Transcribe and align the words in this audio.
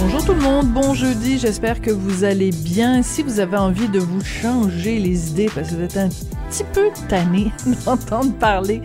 Bonjour 0.00 0.24
tout 0.24 0.32
le 0.32 0.40
monde, 0.40 0.68
bon 0.68 0.94
jeudi, 0.94 1.38
j'espère 1.38 1.80
que 1.80 1.90
vous 1.90 2.22
allez 2.22 2.50
bien. 2.50 3.02
Si 3.02 3.24
vous 3.24 3.40
avez 3.40 3.56
envie 3.56 3.88
de 3.88 3.98
vous 3.98 4.22
changer 4.22 5.00
les 5.00 5.30
idées, 5.30 5.50
parce 5.52 5.70
que 5.70 5.74
vous 5.74 5.82
êtes 5.82 5.96
un 5.96 6.08
petit 6.48 6.64
peu 6.72 6.88
tanné 7.08 7.50
d'entendre 7.84 8.32
parler 8.34 8.80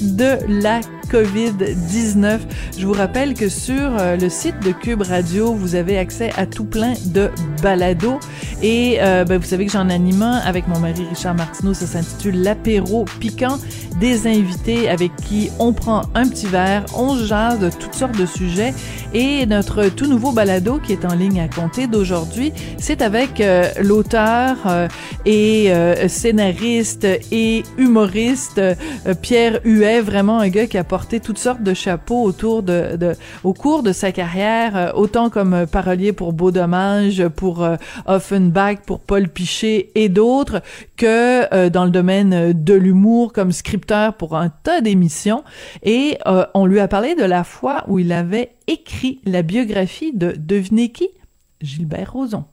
de 0.00 0.36
la 0.62 0.80
COVID-19. 1.10 2.40
Je 2.78 2.86
vous 2.86 2.92
rappelle 2.92 3.32
que 3.32 3.48
sur 3.48 3.74
euh, 3.98 4.16
le 4.16 4.28
site 4.28 4.60
de 4.62 4.72
Cube 4.72 5.02
Radio, 5.02 5.54
vous 5.54 5.74
avez 5.74 5.96
accès 5.96 6.30
à 6.36 6.44
tout 6.44 6.64
plein 6.64 6.92
de 7.06 7.30
balados. 7.62 8.20
Et 8.62 8.98
euh, 9.00 9.24
ben, 9.24 9.38
vous 9.38 9.46
savez 9.46 9.64
que 9.64 9.72
j'en 9.72 9.88
anime 9.88 10.22
un 10.22 10.36
avec 10.36 10.68
mon 10.68 10.78
mari 10.78 11.06
Richard 11.08 11.34
Martineau. 11.34 11.72
Ça 11.72 11.86
s'intitule 11.86 12.42
L'apéro 12.42 13.06
piquant. 13.20 13.58
Des 14.00 14.26
invités 14.26 14.88
avec 14.88 15.16
qui 15.16 15.50
on 15.58 15.72
prend 15.72 16.02
un 16.14 16.28
petit 16.28 16.46
verre, 16.46 16.84
on 16.94 17.16
jase 17.16 17.58
de 17.58 17.70
toutes 17.70 17.94
sortes 17.94 18.16
de 18.16 18.26
sujets. 18.26 18.74
Et 19.14 19.44
notre 19.46 19.88
tout 19.88 20.06
nouveau 20.06 20.30
balado 20.30 20.57
qui 20.84 20.92
est 20.92 21.04
en 21.04 21.14
ligne 21.14 21.40
à 21.40 21.48
compter 21.48 21.86
d'aujourd'hui, 21.86 22.52
c'est 22.78 23.02
avec 23.02 23.40
euh, 23.40 23.64
l'auteur 23.80 24.56
et 25.24 25.70
scénariste 26.08 27.06
et 27.30 27.62
humoriste 27.76 28.60
Pierre 29.22 29.60
Huet, 29.64 30.00
vraiment 30.00 30.40
un 30.40 30.48
gars 30.48 30.66
qui 30.66 30.78
a 30.78 30.84
porté 30.84 31.20
toutes 31.20 31.38
sortes 31.38 31.62
de 31.62 31.74
chapeaux 31.74 32.22
autour 32.22 32.62
de, 32.62 32.96
de 32.96 33.14
au 33.44 33.52
cours 33.52 33.82
de 33.82 33.92
sa 33.92 34.12
carrière, 34.12 34.76
euh, 34.76 34.90
autant 34.94 35.30
comme 35.30 35.66
parolier 35.66 36.12
pour 36.12 36.32
Beau 36.32 36.50
Dommage, 36.50 37.26
pour 37.28 37.62
euh, 37.62 37.76
Offenbach, 38.06 38.78
pour 38.86 39.00
Paul 39.00 39.28
Pichet 39.28 39.90
et 39.94 40.08
d'autres, 40.08 40.62
que 40.98 41.54
euh, 41.54 41.70
dans 41.70 41.86
le 41.86 41.90
domaine 41.90 42.52
de 42.52 42.74
l'humour 42.74 43.32
comme 43.32 43.52
scripteur 43.52 44.14
pour 44.14 44.36
un 44.36 44.50
tas 44.50 44.82
d'émissions. 44.82 45.44
Et 45.82 46.18
on 46.54 46.66
lui 46.66 46.80
a 46.80 46.88
parlé 46.88 47.14
de 47.14 47.24
la 47.24 47.44
fois 47.44 47.84
où 47.88 47.98
il 47.98 48.12
avait 48.12 48.50
écrit 48.66 49.20
la 49.24 49.42
biographie 49.42 50.12
de 50.12 50.34
devinez 50.36 50.90
qui? 50.90 51.08
Gilbert 51.62 52.12
Rozon. 52.12 52.44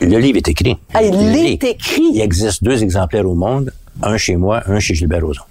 Le 0.00 0.18
livre 0.18 0.36
est 0.36 0.48
écrit. 0.48 0.76
Ah, 0.92 1.02
il 1.02 1.36
est 1.36 1.64
écrit. 1.64 2.10
Il 2.12 2.20
existe 2.20 2.62
deux 2.62 2.82
exemplaires 2.82 3.26
au 3.26 3.34
monde, 3.34 3.72
un 4.02 4.18
chez 4.18 4.36
moi, 4.36 4.62
un 4.66 4.78
chez 4.78 4.94
Gilbert 4.94 5.24
Rozon. 5.24 5.42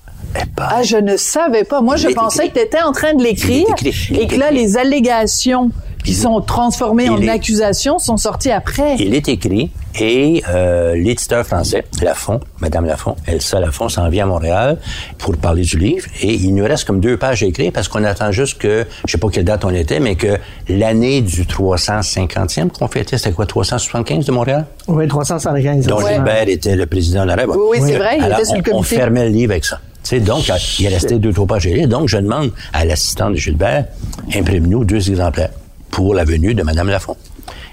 Ah, 0.58 0.84
je 0.84 0.98
ne 0.98 1.18
savais 1.18 1.64
pas. 1.64 1.82
Moi, 1.82 1.96
je 1.96 2.10
pensais 2.10 2.50
que 2.50 2.54
tu 2.54 2.60
étais 2.60 2.82
en 2.82 2.92
train 2.92 3.14
de 3.14 3.24
l'écrire 3.24 3.66
et 4.12 4.28
que 4.28 4.36
là, 4.36 4.52
les 4.52 4.78
allégations 4.78 5.72
qui 6.06 6.14
sont 6.14 6.40
transformées 6.42 7.10
en 7.10 7.28
accusations 7.28 8.00
sont 8.00 8.18
sorties 8.18 8.52
après. 8.52 8.96
Il 9.00 9.14
est 9.14 9.28
écrit 9.28 9.72
et 10.00 10.44
euh, 10.50 10.94
l'éditeur 10.96 11.46
français, 11.46 11.86
Lafont, 12.02 12.42
Madame 12.60 12.86
Lafont, 12.86 13.16
Elsa 13.28 13.60
Lafont, 13.60 13.90
s'en 13.90 14.10
vient 14.10 14.26
à 14.26 14.28
Montréal 14.28 14.78
pour 15.18 15.36
parler 15.38 15.64
du 15.64 15.78
livre 15.78 16.06
et 16.22 16.34
il 16.34 16.54
nous 16.54 16.66
reste 16.66 16.86
comme 16.86 17.00
deux 17.00 17.18
pages 17.18 17.44
à 17.44 17.46
écrire 17.46 17.72
parce 17.74 17.88
qu'on 17.88 18.04
attend 18.04 18.32
juste 18.32 18.58
que, 18.58 18.86
je 19.06 19.12
sais 19.12 19.18
pas 19.18 19.30
quelle 19.30 19.46
date 19.46 19.66
on 19.66 19.74
était, 19.74 20.00
mais 20.00 20.16
que 20.16 20.38
l'année 20.70 21.22
du 21.22 21.46
350e 21.46 22.70
qu'on 22.70 22.88
fêtait, 22.88 23.18
c'était 23.18 23.32
quoi, 23.32 23.46
375 23.46 24.26
de 24.26 24.32
Montréal? 24.32 24.66
Oui, 24.88 25.08
375. 25.08 25.88
Dont 25.88 26.06
Gilbert 26.06 26.48
était 26.48 26.76
le 26.76 26.86
président 26.86 27.24
de 27.24 27.30
la 27.30 27.36
République. 27.36 27.62
Oui, 27.72 27.80
oui 27.82 27.88
c'est 27.88 27.98
vrai, 27.98 28.18
il 28.20 28.26
était 28.26 28.46
sur 28.46 28.56
le 28.56 28.62
comité. 28.62 28.74
On 28.74 28.84
fermait 28.84 29.24
le 29.24 29.32
livre 29.32 29.52
avec 29.52 29.66
ça 29.66 29.80
donc, 30.14 30.52
il 30.80 30.88
restait 30.88 31.18
deux, 31.18 31.34
trois 31.34 31.48
pages 31.48 31.68
à 31.68 31.88
Donc, 31.88 32.10
je 32.10 32.18
demande 32.18 32.52
à 32.74 32.86
l'assistante 32.86 33.34
de 33.34 33.38
Gilbert, 33.38 33.86
imprime-nous 34.34 34.86
deux 34.86 35.10
exemplaires 35.10 35.50
pour 35.96 36.14
la 36.14 36.26
venue 36.26 36.54
de 36.54 36.62
Mme 36.62 36.90
Lafont. 36.90 37.16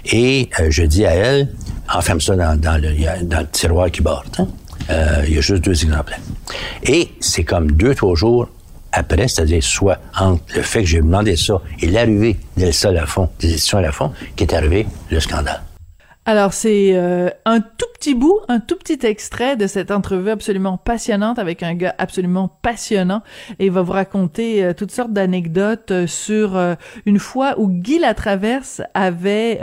Et 0.05 0.49
euh, 0.61 0.67
je 0.69 0.83
dis 0.83 1.05
à 1.05 1.13
elle, 1.13 1.49
enferme 1.93 2.21
ça 2.21 2.37
dans, 2.37 2.81
le 2.81 3.45
tiroir 3.51 3.91
qui 3.91 4.01
borde. 4.01 4.25
Hein. 4.37 4.47
Euh, 4.89 5.25
il 5.27 5.35
y 5.35 5.37
a 5.37 5.41
juste 5.41 5.61
deux 5.65 5.83
exemplaires. 5.83 6.21
Et 6.83 7.11
c'est 7.19 7.43
comme 7.43 7.71
deux, 7.71 7.93
trois 7.93 8.15
jours 8.15 8.47
après, 8.93 9.27
c'est-à-dire 9.27 9.61
soit 9.61 9.99
entre 10.17 10.41
le 10.55 10.61
fait 10.61 10.83
que 10.83 10.85
j'ai 10.85 11.01
demandé 11.01 11.35
ça 11.35 11.61
et 11.81 11.87
l'arrivée 11.87 12.37
d'Elsa 12.55 12.91
Lafont, 12.93 13.29
des 13.41 13.49
éditions 13.49 13.79
Lafont, 13.81 14.13
qui 14.37 14.45
est 14.45 14.53
arrivé 14.53 14.87
le 15.11 15.19
scandale. 15.19 15.61
Alors 16.25 16.53
c'est 16.53 16.91
euh, 16.93 17.29
un 17.43 17.59
tout 17.59 17.85
petit 17.99 18.15
bout, 18.15 18.39
un 18.47 18.61
tout 18.61 18.77
petit 18.77 19.05
extrait 19.05 19.57
de 19.57 19.67
cette 19.67 19.91
entrevue 19.91 20.29
absolument 20.29 20.77
passionnante 20.77 21.37
avec 21.37 21.63
un 21.63 21.73
gars 21.73 21.95
absolument 21.97 22.47
passionnant 22.61 23.23
et 23.59 23.65
il 23.65 23.71
va 23.71 23.81
vous 23.81 23.91
raconter 23.91 24.63
euh, 24.63 24.73
toutes 24.73 24.91
sortes 24.91 25.11
d'anecdotes 25.11 25.91
euh, 25.91 26.07
sur 26.07 26.57
une 27.05 27.19
fois 27.19 27.55
où 27.57 27.67
Guy 27.67 27.99
Latraverse 27.99 28.81
avait 28.93 29.59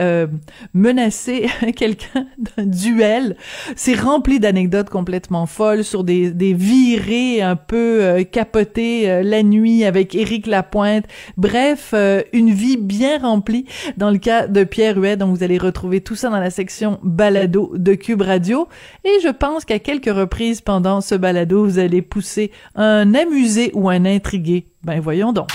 menacé 0.75 1.48
quelqu'un 1.76 2.26
d'un 2.38 2.66
duel. 2.66 3.37
C'est 3.75 3.98
rempli 3.98 4.38
d'anecdotes 4.38 4.91
complètement 4.91 5.47
folles 5.47 5.84
sur 5.84 6.04
des, 6.04 6.31
des 6.31 6.53
virées 6.53 7.41
un 7.41 7.56
peu 7.56 8.25
capotées 8.31 9.22
la 9.22 9.42
nuit 9.42 9.84
avec 9.84 10.15
Éric 10.15 10.47
Lapointe. 10.47 11.04
Bref, 11.37 11.94
une 12.32 12.50
vie 12.50 12.77
bien 12.77 13.19
remplie 13.19 13.66
dans 13.97 14.10
le 14.10 14.19
cas 14.19 14.47
de 14.47 14.65
Pierre 14.65 14.98
Huet. 14.98 15.16
Donc 15.16 15.37
vous 15.37 15.42
allez 15.42 15.59
retrouver 15.59 16.00
tout 16.00 16.15
ça 16.15 16.28
dans 16.28 16.41
la 16.41 16.50
section 16.50 16.99
balado 17.03 17.72
de 17.75 17.94
Cube 17.94 18.22
Radio. 18.22 18.69
Et 19.05 19.21
je 19.22 19.28
pense 19.28 19.65
qu'à 19.65 19.78
quelques 19.78 20.12
reprises 20.12 20.61
pendant 20.61 21.00
ce 21.00 21.15
balado, 21.15 21.65
vous 21.65 21.78
allez 21.78 22.03
pousser 22.03 22.50
un 22.75 23.15
amusé 23.15 23.71
ou 23.75 23.88
un 23.88 24.05
intrigué. 24.05 24.66
Ben 24.84 25.00
voyons 25.00 25.33
donc. 25.33 25.49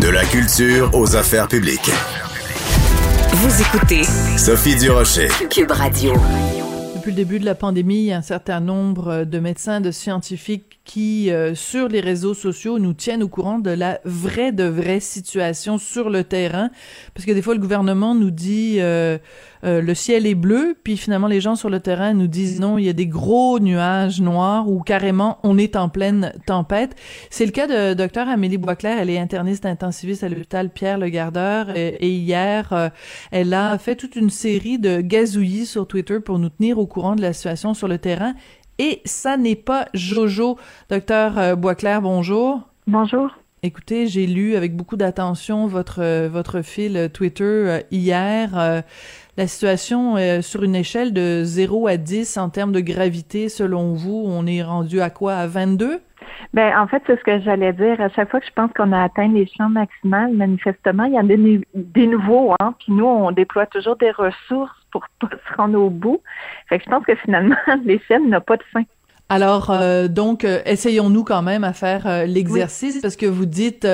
De 0.00 0.08
la 0.08 0.24
culture 0.24 0.90
aux 0.94 1.16
affaires 1.16 1.48
publiques. 1.48 1.90
Vous 3.32 3.62
écoutez 3.62 4.02
Sophie 4.36 4.76
Durocher. 4.76 5.28
Cube 5.50 5.70
Radio. 5.70 6.12
Depuis 7.02 7.10
le 7.10 7.16
début 7.16 7.40
de 7.40 7.44
la 7.44 7.56
pandémie, 7.56 7.96
il 7.96 8.04
y 8.04 8.12
a 8.12 8.16
un 8.16 8.22
certain 8.22 8.60
nombre 8.60 9.24
de 9.24 9.38
médecins, 9.40 9.80
de 9.80 9.90
scientifiques 9.90 10.78
qui, 10.84 11.32
euh, 11.32 11.52
sur 11.52 11.88
les 11.88 11.98
réseaux 11.98 12.32
sociaux, 12.32 12.78
nous 12.78 12.92
tiennent 12.92 13.24
au 13.24 13.28
courant 13.28 13.58
de 13.58 13.70
la 13.70 13.98
vraie 14.04 14.52
de 14.52 14.62
vraie 14.62 15.00
situation 15.00 15.78
sur 15.78 16.10
le 16.10 16.22
terrain. 16.22 16.70
Parce 17.12 17.26
que 17.26 17.32
des 17.32 17.42
fois, 17.42 17.54
le 17.54 17.60
gouvernement 17.60 18.14
nous 18.14 18.30
dit 18.30 18.76
euh, 18.78 19.18
euh, 19.64 19.80
le 19.80 19.94
ciel 19.94 20.26
est 20.26 20.34
bleu, 20.34 20.76
puis 20.82 20.96
finalement, 20.96 21.26
les 21.26 21.40
gens 21.40 21.56
sur 21.56 21.70
le 21.70 21.80
terrain 21.80 22.12
nous 22.14 22.26
disent 22.26 22.60
non, 22.60 22.78
il 22.78 22.84
y 22.84 22.88
a 22.88 22.92
des 22.92 23.06
gros 23.06 23.60
nuages 23.60 24.20
noirs 24.20 24.68
ou 24.68 24.80
carrément, 24.80 25.38
on 25.42 25.58
est 25.58 25.76
en 25.76 25.88
pleine 25.88 26.32
tempête. 26.46 26.96
C'est 27.30 27.46
le 27.46 27.52
cas 27.52 27.66
de 27.66 27.94
docteur 27.94 28.28
Amélie 28.28 28.58
Boisclair. 28.58 28.98
Elle 28.98 29.10
est 29.10 29.18
interniste 29.18 29.66
intensiviste 29.66 30.24
à 30.24 30.28
l'hôpital 30.28 30.70
Pierre 30.70 30.98
Le 30.98 31.08
Gardeur. 31.08 31.76
Et, 31.76 32.10
hier, 32.10 32.90
elle 33.30 33.54
a 33.54 33.78
fait 33.78 33.96
toute 33.96 34.16
une 34.16 34.30
série 34.30 34.78
de 34.78 35.00
gazouillis 35.00 35.66
sur 35.66 35.86
Twitter 35.86 36.20
pour 36.20 36.38
nous 36.38 36.48
tenir 36.48 36.78
au 36.78 36.86
courant 36.86 37.16
de 37.16 37.22
la 37.22 37.32
situation 37.32 37.74
sur 37.74 37.88
le 37.88 37.98
terrain. 37.98 38.34
Et 38.78 39.00
ça 39.04 39.36
n'est 39.36 39.56
pas 39.56 39.86
Jojo. 39.94 40.58
Docteur 40.88 41.38
euh, 41.38 41.54
Boisclair, 41.54 42.02
bonjour. 42.02 42.60
Bonjour. 42.86 43.30
Écoutez, 43.64 44.08
j'ai 44.08 44.26
lu 44.26 44.56
avec 44.56 44.74
beaucoup 44.74 44.96
d'attention 44.96 45.68
votre 45.68 46.02
euh, 46.02 46.28
votre 46.28 46.62
fil 46.62 46.96
euh, 46.96 47.08
Twitter 47.08 47.80
hier. 47.92 48.82
la 49.36 49.46
situation 49.46 50.16
sur 50.42 50.64
une 50.64 50.74
échelle 50.74 51.12
de 51.12 51.42
0 51.44 51.86
à 51.86 51.96
10 51.96 52.38
en 52.38 52.50
termes 52.50 52.72
de 52.72 52.80
gravité, 52.80 53.48
selon 53.48 53.94
vous, 53.94 54.24
on 54.26 54.46
est 54.46 54.62
rendu 54.62 55.00
à 55.00 55.10
quoi? 55.10 55.34
À 55.34 55.46
22? 55.46 56.00
Ben, 56.54 56.76
en 56.78 56.86
fait, 56.86 57.02
c'est 57.06 57.18
ce 57.18 57.24
que 57.24 57.40
j'allais 57.40 57.72
dire. 57.72 58.00
À 58.00 58.08
chaque 58.10 58.30
fois 58.30 58.40
que 58.40 58.46
je 58.46 58.52
pense 58.52 58.70
qu'on 58.72 58.92
a 58.92 59.02
atteint 59.02 59.28
les 59.28 59.46
champs 59.46 59.70
maximales, 59.70 60.32
manifestement, 60.34 61.04
il 61.04 61.14
y 61.14 61.18
a 61.18 61.22
des, 61.22 61.60
des 61.74 62.06
nouveaux, 62.06 62.54
hein. 62.60 62.74
Puis 62.78 62.92
nous, 62.92 63.06
on 63.06 63.30
déploie 63.32 63.66
toujours 63.66 63.96
des 63.96 64.10
ressources 64.10 64.76
pour 64.90 65.06
pas 65.20 65.28
se 65.30 65.56
rendre 65.56 65.80
au 65.80 65.88
bout. 65.88 66.20
Fait 66.68 66.78
que 66.78 66.84
je 66.84 66.90
pense 66.90 67.04
que 67.04 67.14
finalement, 67.14 67.56
l'échelle 67.84 68.28
n'a 68.28 68.40
pas 68.40 68.56
de 68.56 68.64
fin. 68.64 68.82
Alors, 69.32 69.70
euh, 69.70 70.08
donc, 70.08 70.44
euh, 70.44 70.60
essayons-nous 70.66 71.24
quand 71.24 71.40
même 71.40 71.64
à 71.64 71.72
faire 71.72 72.06
euh, 72.06 72.26
l'exercice 72.26 73.00
parce 73.00 73.16
que 73.16 73.24
vous 73.24 73.46
dites 73.46 73.88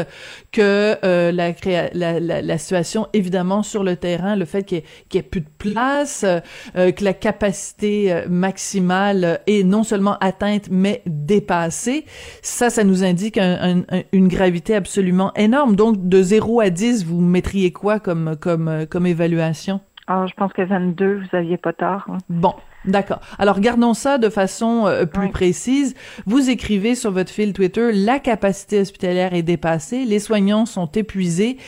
que 0.51 0.97
la, 1.01 1.53
la, 1.93 2.43
la, 2.43 2.59
situation, 2.59 3.07
évidemment, 3.13 3.63
sur 3.63 3.85
le 3.85 3.95
terrain, 3.95 4.35
le 4.35 4.45
fait 4.47 4.65
qu'il 4.65 4.83
n'y 5.15 5.21
ait, 5.21 5.23
plus 5.23 5.43
de 5.43 5.49
place, 5.59 6.27
que 6.75 7.05
la 7.05 7.13
capacité 7.13 8.25
maximale 8.29 9.39
est 9.47 9.63
non 9.63 9.85
seulement 9.85 10.19
atteinte, 10.19 10.71
mais 10.73 11.03
dépassée, 11.07 12.05
ça, 12.43 12.69
ça 12.69 12.83
nous 12.83 13.05
indique 13.05 13.39
une 13.39 14.29
gravité 14.29 14.75
absolument 14.75 15.33
énorme. 15.35 15.77
Donc, 15.77 16.09
de 16.09 16.21
0 16.21 16.61
à 16.61 16.71
10, 16.71 17.05
vous 17.05 17.21
mettriez 17.21 17.71
quoi 17.71 18.01
comme, 18.01 18.35
comme, 18.41 18.87
comme 18.91 19.07
évaluation? 19.07 19.81
Ah, 20.09 20.25
je 20.27 20.35
pense 20.35 20.53
que 20.53 20.63
22, 20.63 21.21
vous 21.21 21.37
aviez 21.37 21.59
pas 21.59 21.75
tort. 21.75 22.07
Hein. 22.09 22.19
Bon, 22.29 22.55
d'accord. 22.85 23.21
Alors, 23.39 23.61
gardons 23.61 23.95
ça 23.95 24.19
de 24.19 24.29
façon 24.29 24.87
euh, 24.87 25.05
plus 25.05 25.31
précise. 25.31 25.95
Vous 26.27 26.51
écrivez 26.51 26.95
sur 26.95 27.13
votre 27.13 27.31
fil 27.31 27.53
Twitter, 27.53 27.91
la 27.93 28.19
capacité 28.19 28.81
hospitalière 28.81 29.35
est 29.35 29.43
dépassée, 29.43 30.05
les 30.05 30.19
soignants 30.19 30.67
sont 30.67 30.91
épuisés 30.93 31.59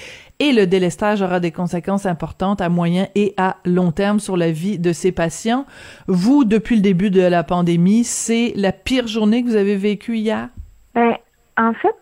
et 0.40 0.52
le 0.52 0.66
délestage 0.66 1.20
aura 1.20 1.38
des 1.38 1.52
conséquences 1.52 2.06
importantes 2.06 2.60
à 2.60 2.70
moyen 2.70 3.06
et 3.14 3.34
à 3.36 3.56
long 3.64 3.92
terme 3.92 4.18
sur 4.18 4.36
la 4.36 4.50
vie 4.50 4.78
de 4.78 4.92
ces 4.92 5.12
patients. 5.12 5.66
Vous, 6.08 6.44
depuis 6.44 6.76
le 6.76 6.82
début 6.82 7.10
de 7.10 7.20
la 7.20 7.44
pandémie, 7.44 8.04
c'est 8.04 8.52
la 8.56 8.72
pire 8.72 9.06
journée 9.06 9.44
que 9.44 9.48
vous 9.48 9.56
avez 9.56 9.76
vécue 9.76 10.16
hier? 10.16 10.48
Ben, 10.94 11.14
en 11.58 11.74
fait, 11.74 11.94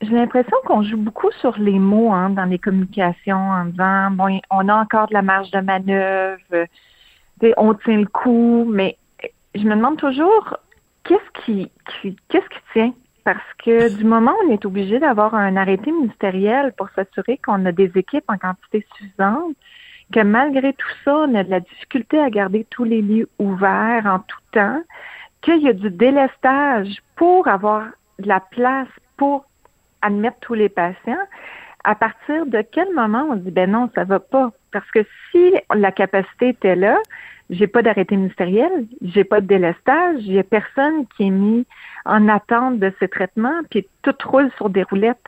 j'ai 0.00 0.10
l'impression 0.10 0.56
qu'on 0.66 0.82
joue 0.82 0.96
beaucoup 0.96 1.30
sur 1.40 1.56
les 1.58 1.78
mots 1.78 2.12
hein, 2.12 2.30
dans 2.30 2.44
les 2.44 2.58
communications 2.58 3.36
en 3.36 3.64
disant 3.66 4.10
bon, 4.10 4.40
on 4.50 4.68
a 4.68 4.74
encore 4.74 5.06
de 5.06 5.14
la 5.14 5.22
marge 5.22 5.50
de 5.50 5.60
manœuvre, 5.60 6.66
on 7.56 7.74
tient 7.74 7.98
le 7.98 8.06
coup, 8.06 8.64
mais 8.68 8.96
je 9.54 9.62
me 9.64 9.74
demande 9.74 9.98
toujours 9.98 10.56
qu'est-ce 11.04 11.44
qui, 11.44 11.70
qu'est-ce 12.28 12.48
qui 12.48 12.62
tient? 12.72 12.92
Parce 13.24 13.38
que 13.64 13.96
du 13.96 14.04
moment 14.04 14.32
où 14.32 14.48
on 14.48 14.52
est 14.52 14.64
obligé 14.64 14.98
d'avoir 14.98 15.34
un 15.34 15.56
arrêté 15.56 15.92
ministériel 15.92 16.72
pour 16.76 16.88
s'assurer 16.90 17.38
qu'on 17.44 17.64
a 17.66 17.72
des 17.72 17.90
équipes 17.94 18.24
en 18.28 18.36
quantité 18.36 18.86
suffisante, 18.96 19.54
que 20.12 20.20
malgré 20.20 20.72
tout 20.72 20.88
ça, 21.04 21.16
on 21.16 21.34
a 21.34 21.44
de 21.44 21.50
la 21.50 21.60
difficulté 21.60 22.18
à 22.18 22.30
garder 22.30 22.66
tous 22.68 22.84
les 22.84 23.00
lits 23.00 23.26
ouverts 23.38 24.06
en 24.06 24.18
tout 24.18 24.38
temps, 24.52 24.82
qu'il 25.40 25.62
y 25.62 25.68
a 25.68 25.72
du 25.72 25.90
délestage 25.90 27.02
pour 27.16 27.48
avoir 27.48 27.86
de 28.18 28.28
la 28.28 28.40
place 28.40 28.88
pour 29.16 29.44
admettre 30.02 30.38
tous 30.40 30.54
les 30.54 30.68
patients, 30.68 31.26
à 31.84 31.94
partir 31.94 32.46
de 32.46 32.62
quel 32.62 32.92
moment 32.94 33.26
on 33.30 33.36
dit 33.36 33.50
ben 33.50 33.70
non, 33.70 33.88
ça 33.94 34.04
va 34.04 34.20
pas? 34.20 34.50
Parce 34.72 34.90
que 34.90 35.04
si 35.30 35.52
la 35.74 35.92
capacité 35.92 36.48
était 36.48 36.76
là, 36.76 36.98
j'ai 37.50 37.66
pas 37.66 37.82
d'arrêté 37.82 38.16
ministériel, 38.16 38.70
j'ai 39.02 39.24
pas 39.24 39.40
de 39.40 39.46
délestage, 39.46 40.20
il 40.20 40.32
y 40.32 40.38
a 40.38 40.42
personne 40.42 41.06
qui 41.16 41.24
est 41.24 41.30
mis 41.30 41.66
en 42.04 42.28
attente 42.28 42.78
de 42.78 42.92
ce 42.98 43.04
traitement, 43.04 43.60
puis 43.70 43.86
tout 44.02 44.14
roule 44.24 44.50
sur 44.56 44.70
des 44.70 44.82
roulettes. 44.82 45.18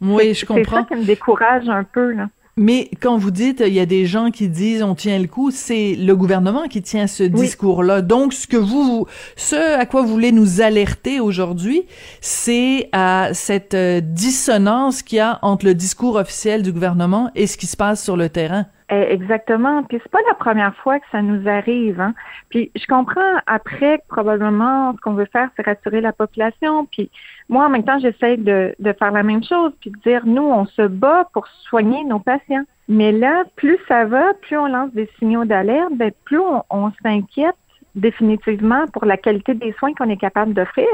Oui, 0.00 0.34
je 0.34 0.46
comprends. 0.46 0.62
C'est 0.64 0.70
ça 0.70 0.82
qui 0.84 0.94
me 0.94 1.04
décourage 1.04 1.68
un 1.68 1.84
peu 1.84 2.12
là. 2.12 2.28
Mais 2.56 2.90
quand 3.00 3.16
vous 3.16 3.30
dites, 3.30 3.62
il 3.66 3.72
y 3.72 3.80
a 3.80 3.86
des 3.86 4.06
gens 4.06 4.30
qui 4.30 4.48
disent 4.48 4.82
on 4.82 4.94
tient 4.94 5.18
le 5.18 5.26
coup, 5.26 5.50
c'est 5.50 5.94
le 5.94 6.14
gouvernement 6.14 6.68
qui 6.68 6.82
tient 6.82 7.06
ce 7.06 7.22
discours-là. 7.22 8.02
Donc, 8.02 8.32
ce 8.32 8.46
que 8.46 8.56
vous, 8.56 9.06
ce 9.36 9.78
à 9.78 9.86
quoi 9.86 10.02
vous 10.02 10.08
voulez 10.08 10.32
nous 10.32 10.60
alerter 10.60 11.20
aujourd'hui, 11.20 11.84
c'est 12.20 12.88
à 12.92 13.30
cette 13.32 13.74
euh, 13.74 14.00
dissonance 14.00 15.02
qu'il 15.02 15.18
y 15.18 15.20
a 15.20 15.38
entre 15.42 15.64
le 15.64 15.74
discours 15.74 16.16
officiel 16.16 16.62
du 16.62 16.72
gouvernement 16.72 17.30
et 17.34 17.46
ce 17.46 17.56
qui 17.56 17.66
se 17.66 17.76
passe 17.76 18.02
sur 18.02 18.16
le 18.16 18.28
terrain. 18.28 18.66
Eh, 18.92 19.12
exactement. 19.12 19.84
Puis 19.84 20.00
c'est 20.02 20.10
pas 20.10 20.18
la 20.26 20.34
première 20.34 20.74
fois 20.76 20.98
que 20.98 21.06
ça 21.12 21.22
nous 21.22 21.48
arrive. 21.48 22.00
Hein. 22.00 22.12
Puis 22.48 22.72
je 22.74 22.84
comprends 22.86 23.38
après 23.46 23.98
que 23.98 24.06
probablement 24.08 24.92
ce 24.94 25.00
qu'on 25.00 25.14
veut 25.14 25.28
faire, 25.32 25.48
c'est 25.54 25.64
rassurer 25.64 26.00
la 26.00 26.12
population. 26.12 26.86
Puis 26.86 27.08
moi, 27.48 27.66
en 27.66 27.68
même 27.68 27.84
temps, 27.84 28.00
j'essaie 28.00 28.36
de, 28.36 28.74
de 28.80 28.92
faire 28.92 29.12
la 29.12 29.22
même 29.22 29.44
chose, 29.44 29.72
puis 29.80 29.90
de 29.90 29.98
dire 30.00 30.26
nous, 30.26 30.42
on 30.42 30.66
se 30.66 30.82
bat 30.82 31.28
pour 31.32 31.46
soigner 31.68 32.02
nos 32.04 32.18
patients. 32.18 32.64
Mais 32.88 33.12
là, 33.12 33.44
plus 33.54 33.78
ça 33.86 34.06
va, 34.06 34.34
plus 34.42 34.58
on 34.58 34.66
lance 34.66 34.92
des 34.92 35.08
signaux 35.20 35.44
d'alerte, 35.44 35.92
ben, 35.94 36.10
plus 36.24 36.40
on, 36.40 36.64
on 36.70 36.90
s'inquiète 37.00 37.54
définitivement 37.94 38.86
pour 38.88 39.04
la 39.04 39.16
qualité 39.16 39.54
des 39.54 39.72
soins 39.72 39.94
qu'on 39.94 40.10
est 40.10 40.16
capable 40.16 40.52
d'offrir. 40.52 40.88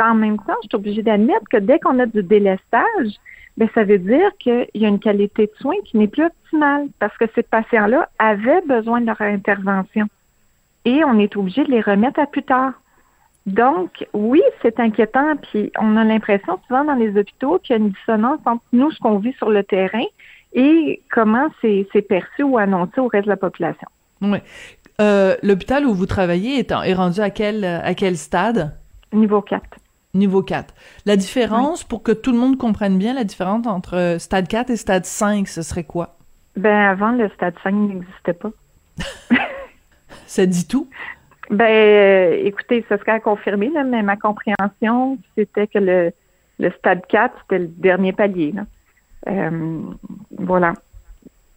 En 0.00 0.14
même 0.14 0.38
temps, 0.38 0.56
je 0.62 0.68
suis 0.68 0.76
obligée 0.76 1.02
d'admettre 1.02 1.44
que 1.50 1.58
dès 1.58 1.78
qu'on 1.78 1.98
a 1.98 2.06
du 2.06 2.22
délestage, 2.22 3.18
ben, 3.56 3.68
ça 3.74 3.84
veut 3.84 3.98
dire 3.98 4.30
qu'il 4.38 4.66
y 4.74 4.84
a 4.84 4.88
une 4.88 4.98
qualité 4.98 5.46
de 5.46 5.52
soins 5.60 5.76
qui 5.84 5.96
n'est 5.96 6.08
plus 6.08 6.24
optimale 6.24 6.88
parce 6.98 7.16
que 7.16 7.26
ces 7.34 7.42
patients-là 7.42 8.08
avaient 8.18 8.62
besoin 8.62 9.00
de 9.00 9.06
leur 9.06 9.20
intervention 9.20 10.06
et 10.84 11.04
on 11.04 11.18
est 11.18 11.36
obligé 11.36 11.64
de 11.64 11.70
les 11.70 11.80
remettre 11.80 12.20
à 12.20 12.26
plus 12.26 12.42
tard. 12.42 12.72
Donc, 13.46 14.06
oui, 14.12 14.42
c'est 14.62 14.80
inquiétant, 14.80 15.36
puis 15.36 15.70
on 15.78 15.96
a 15.96 16.04
l'impression 16.04 16.58
souvent 16.66 16.84
dans 16.84 16.94
les 16.94 17.16
hôpitaux 17.16 17.58
qu'il 17.58 17.76
y 17.76 17.78
a 17.78 17.82
une 17.82 17.90
dissonance 17.90 18.40
entre 18.46 18.64
nous, 18.72 18.90
ce 18.90 18.98
qu'on 18.98 19.18
vit 19.18 19.34
sur 19.34 19.50
le 19.50 19.62
terrain, 19.62 20.04
et 20.54 21.02
comment 21.10 21.48
c'est 21.60 22.06
perçu 22.08 22.42
ou 22.42 22.58
annoncé 22.58 23.00
au 23.00 23.08
reste 23.08 23.24
de 23.24 23.30
la 23.30 23.36
population. 23.36 23.86
Oui. 24.22 24.38
Euh, 25.00 25.36
L'hôpital 25.42 25.84
où 25.84 25.94
vous 25.94 26.06
travaillez 26.06 26.58
est, 26.58 26.70
est 26.70 26.94
rendu 26.94 27.20
à 27.20 27.30
quel, 27.30 27.64
à 27.64 27.94
quel 27.94 28.16
stade? 28.16 28.74
Niveau 29.12 29.42
4 29.42 29.62
niveau 30.14 30.42
4. 30.42 30.74
La 31.06 31.16
différence, 31.16 31.84
pour 31.84 32.02
que 32.02 32.12
tout 32.12 32.32
le 32.32 32.38
monde 32.38 32.56
comprenne 32.56 32.98
bien 32.98 33.14
la 33.14 33.24
différence 33.24 33.66
entre 33.66 33.96
euh, 33.96 34.18
stade 34.18 34.48
4 34.48 34.70
et 34.70 34.76
stade 34.76 35.04
5, 35.04 35.48
ce 35.48 35.62
serait 35.62 35.84
quoi? 35.84 36.16
Ben, 36.56 36.88
avant, 36.88 37.12
le 37.12 37.28
stade 37.30 37.54
5 37.62 37.74
n'existait 37.74 38.32
pas. 38.32 38.50
Ça 40.26 40.46
dit 40.46 40.66
tout? 40.66 40.88
Ben, 41.50 41.64
euh, 41.64 42.40
écoutez, 42.44 42.84
ça 42.88 42.96
serait 42.98 43.12
à 43.12 43.20
confirmer, 43.20 43.68
là, 43.68 43.84
mais 43.84 44.02
ma 44.02 44.16
compréhension, 44.16 45.18
c'était 45.36 45.66
que 45.66 45.78
le, 45.78 46.12
le 46.58 46.70
stade 46.78 47.02
4, 47.06 47.34
c'était 47.42 47.58
le 47.58 47.66
dernier 47.68 48.12
palier. 48.12 48.52
Là. 48.52 48.64
Euh, 49.28 49.80
voilà. 50.38 50.74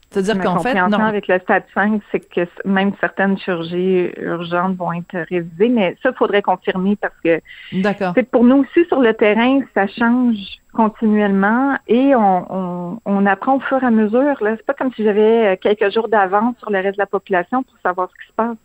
C'est-à-dire 0.09 0.41
qu'en 0.41 0.59
fait, 0.59 0.73
non. 0.73 0.99
avec 0.99 1.27
le 1.27 1.37
stade 1.39 1.63
5, 1.73 2.01
c'est 2.11 2.21
que 2.21 2.41
même 2.63 2.93
certaines 3.01 3.37
chirurgies 3.37 4.09
urgentes 4.17 4.77
vont 4.77 4.93
être 4.93 5.27
révisées, 5.29 5.67
mais 5.67 5.97
ça, 6.01 6.11
il 6.11 6.15
faudrait 6.15 6.41
confirmer 6.41 6.95
parce 6.95 7.13
que 7.23 7.41
D'accord. 7.73 8.13
c'est 8.15 8.23
pour 8.23 8.45
nous 8.45 8.63
aussi 8.63 8.87
sur 8.87 9.01
le 9.01 9.13
terrain, 9.13 9.59
ça 9.73 9.85
change 9.87 10.37
continuellement 10.73 11.75
et 11.87 12.15
on, 12.15 12.99
on, 13.05 13.25
apprend 13.25 13.57
au 13.57 13.59
fur 13.59 13.83
et 13.83 13.85
à 13.85 13.91
mesure. 13.91 14.41
Là, 14.41 14.55
c'est 14.55 14.65
pas 14.65 14.73
comme 14.73 14.93
si 14.93 15.03
j'avais 15.03 15.57
quelques 15.61 15.91
jours 15.93 16.07
d'avance 16.07 16.55
sur 16.59 16.71
le 16.71 16.79
reste 16.79 16.95
de 16.95 17.01
la 17.01 17.07
population 17.07 17.63
pour 17.63 17.75
savoir 17.83 18.09
ce 18.09 18.23
qui 18.23 18.29
se 18.29 18.33
passe. 18.33 18.57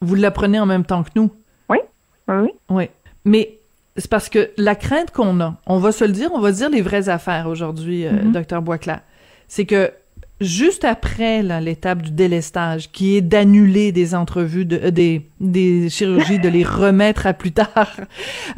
Vous 0.00 0.14
l'apprenez 0.14 0.60
en 0.60 0.66
même 0.66 0.84
temps 0.84 1.02
que 1.02 1.10
nous? 1.14 1.30
Oui, 1.68 1.78
oui. 2.28 2.50
Oui. 2.70 2.88
Mais 3.24 3.58
c'est 3.96 4.10
parce 4.10 4.28
que 4.28 4.50
la 4.56 4.74
crainte 4.74 5.10
qu'on 5.10 5.40
a, 5.40 5.54
on 5.66 5.78
va 5.78 5.92
se 5.92 6.04
le 6.04 6.12
dire, 6.12 6.30
on 6.32 6.40
va 6.40 6.52
dire 6.52 6.70
les 6.70 6.82
vraies 6.82 7.08
affaires 7.08 7.48
aujourd'hui, 7.48 8.06
euh, 8.06 8.12
mm-hmm. 8.12 8.32
docteur 8.32 8.62
Boisclair, 8.62 9.00
c'est 9.48 9.66
que 9.66 9.90
juste 10.40 10.84
après 10.84 11.42
l'étape 11.42 12.02
du 12.02 12.10
délestage, 12.10 12.90
qui 12.92 13.16
est 13.16 13.20
d'annuler 13.20 13.92
des 13.92 14.14
entrevues, 14.14 14.64
de, 14.66 14.80
euh, 14.84 14.90
des, 14.90 15.26
des 15.40 15.88
chirurgies, 15.88 16.38
de 16.38 16.48
les 16.48 16.64
remettre 16.64 17.26
à 17.26 17.32
plus 17.32 17.52
tard, 17.52 18.00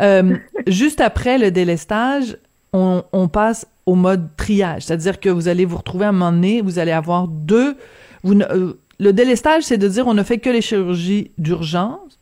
euh, 0.01 0.37
juste 0.67 1.01
après 1.01 1.39
le 1.39 1.51
délestage, 1.51 2.37
on, 2.73 3.03
on 3.13 3.29
passe 3.29 3.67
au 3.87 3.95
mode 3.95 4.29
triage, 4.37 4.83
c'est-à-dire 4.83 5.21
que 5.21 5.29
vous 5.29 5.49
allez 5.49 5.65
vous 5.65 5.77
retrouver 5.77 6.07
à 6.07 6.09
un 6.09 6.13
moment 6.13 6.33
donné, 6.33 6.61
vous 6.61 6.79
allez 6.79 6.93
avoir 6.93 7.29
deux. 7.29 7.77
Vous, 8.23 8.39
euh, 8.39 8.75
le 8.99 9.13
délestage, 9.13 9.63
c'est 9.63 9.79
de 9.79 9.89
dire 9.89 10.07
on 10.07 10.15
ne 10.15 10.23
fait 10.23 10.39
que 10.39 10.51
les 10.51 10.61
chirurgies 10.61 11.31
d'urgence, 11.39 12.19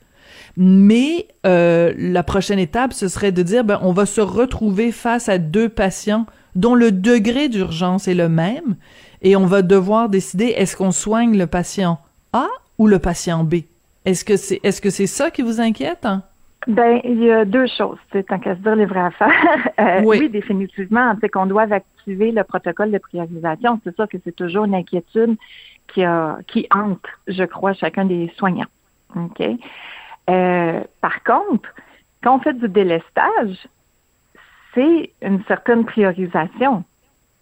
mais 0.59 1.27
la 1.45 2.23
prochaine 2.23 2.59
étape, 2.59 2.93
ce 2.93 3.09
serait 3.09 3.33
de 3.33 3.43
dire 3.43 3.63
ben 3.63 3.79
on 3.83 3.93
va 3.93 4.07
se 4.07 4.21
retrouver 4.21 4.91
face 4.91 5.29
à 5.29 5.39
deux 5.39 5.69
patients 5.69 6.27
dont 6.55 6.75
le 6.75 6.91
degré 6.91 7.49
d'urgence 7.49 8.09
est 8.09 8.15
le 8.15 8.29
même, 8.29 8.77
et 9.23 9.37
on 9.37 9.47
va 9.47 9.63
devoir 9.63 10.09
décider 10.09 10.47
est-ce 10.47 10.77
qu'on 10.77 10.93
soigne 10.93 11.37
le 11.37 11.47
patient 11.47 11.99
A 12.33 12.47
ou 12.79 12.87
le 12.87 12.99
patient 12.99 13.45
B? 13.45 13.57
Est-ce 14.05 14.25
que 14.25 14.37
c'est 14.37 14.61
est-ce 14.63 14.81
que 14.81 14.91
c'est 14.91 15.07
ça 15.07 15.31
qui 15.31 15.43
vous 15.43 15.61
inquiète 15.61 16.05
hein? 16.05 16.23
Ben, 16.67 17.01
il 17.05 17.23
y 17.23 17.31
a 17.31 17.45
deux 17.45 17.67
choses, 17.67 17.99
tant 18.29 18.41
qu'à 18.41 18.57
se 18.57 18.61
dire 18.61 18.75
les 18.75 18.87
vraies 18.87 19.01
affaires. 19.01 19.31
Euh, 19.79 20.01
oui. 20.05 20.31
définitivement, 20.31 21.15
c'est 21.21 21.29
qu'on 21.29 21.45
doit 21.45 21.71
activer 21.71 22.33
le 22.33 22.43
protocole 22.45 22.91
de 22.91 22.97
priorisation. 22.97 23.79
C'est 23.85 23.95
ça 23.95 24.07
que 24.07 24.17
c'est 24.25 24.35
toujours 24.35 24.65
une 24.65 24.75
inquiétude 24.75 25.37
qui, 25.93 26.03
a, 26.03 26.39
qui 26.47 26.67
hante, 26.75 27.05
je 27.29 27.45
crois, 27.45 27.75
chacun 27.75 28.07
des 28.07 28.33
soignants. 28.39 28.71
OK? 29.15 29.43
Euh, 30.31 30.81
par 31.03 31.23
contre, 31.25 31.69
quand 32.23 32.37
on 32.37 32.41
fait 32.41 32.55
du 32.55 32.69
délestage, 32.69 33.69
c'est 34.75 35.11
une 35.21 35.45
certaine 35.45 35.85
priorisation. 35.85 36.85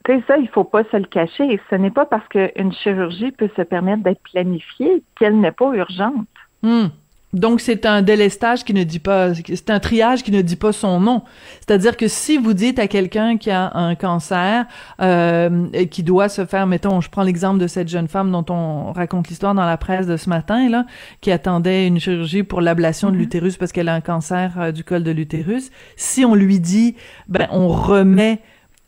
Tu 0.05 0.23
ça, 0.27 0.37
il 0.37 0.49
faut 0.49 0.65
pas 0.65 0.85
se 0.93 0.97
le 0.97 1.07
cacher. 1.07 1.61
Ce 1.71 1.75
n'est 1.77 1.91
pas 1.91 2.05
parce 2.05 2.27
qu'une 2.29 2.73
chirurgie 2.73 3.33
peut 3.33 3.51
se 3.57 3.63
permettre 3.63 4.03
d'être 4.03 4.21
planifiée 4.33 5.03
qu'elle 5.19 5.41
n'est 5.41 5.53
pas 5.53 5.73
urgente. 5.75 6.27
Hmm. 6.63 6.89
Donc 7.35 7.61
c'est 7.61 7.85
un 7.85 8.01
délestage 8.01 8.65
qui 8.65 8.73
ne 8.75 8.85
dit 8.85 9.01
pas, 9.01 9.35
c'est 9.35 9.71
un 9.71 9.81
triage 9.81 10.23
qui 10.23 10.31
ne 10.31 10.41
dit 10.41 10.55
pas 10.55 10.73
son 10.73 11.01
nom. 11.01 11.23
C'est-à-dire 11.59 11.97
que 11.97 12.07
si 12.07 12.39
vous 12.39 12.55
dites 12.55 12.79
à 12.79 12.87
quelqu'un 12.87 13.39
qui 13.39 13.51
a 13.51 13.77
un 13.77 13.97
cancer, 13.97 14.67
euh, 15.01 15.67
et 15.73 15.89
qui 15.89 16.05
doit 16.05 16.29
se 16.29 16.47
faire, 16.47 16.69
mettons, 16.69 17.01
je 17.01 17.11
prends 17.11 17.25
l'exemple 17.25 17.59
de 17.59 17.67
cette 17.67 17.89
jeune 17.89 18.07
femme 18.07 18.31
dont 18.31 18.45
on 18.51 18.93
raconte 18.93 19.29
l'histoire 19.29 19.55
dans 19.55 19.67
la 19.67 19.77
presse 19.77 20.07
de 20.07 20.17
ce 20.17 20.29
matin 20.29 20.69
là, 20.69 20.87
qui 21.21 21.33
attendait 21.33 21.89
une 21.89 21.99
chirurgie 21.99 22.45
pour 22.45 22.61
l'ablation 22.61 23.11
de 23.11 23.17
mm-hmm. 23.17 23.19
l'utérus 23.19 23.57
parce 23.57 23.73
qu'elle 23.73 23.89
a 23.89 23.95
un 23.95 24.01
cancer 24.01 24.53
euh, 24.59 24.71
du 24.71 24.85
col 24.85 25.03
de 25.03 25.11
l'utérus. 25.11 25.73
Si 25.97 26.25
on 26.25 26.37
lui 26.37 26.61
dit, 26.61 26.95
ben 27.27 27.49
on 27.51 27.67
remet 27.67 28.41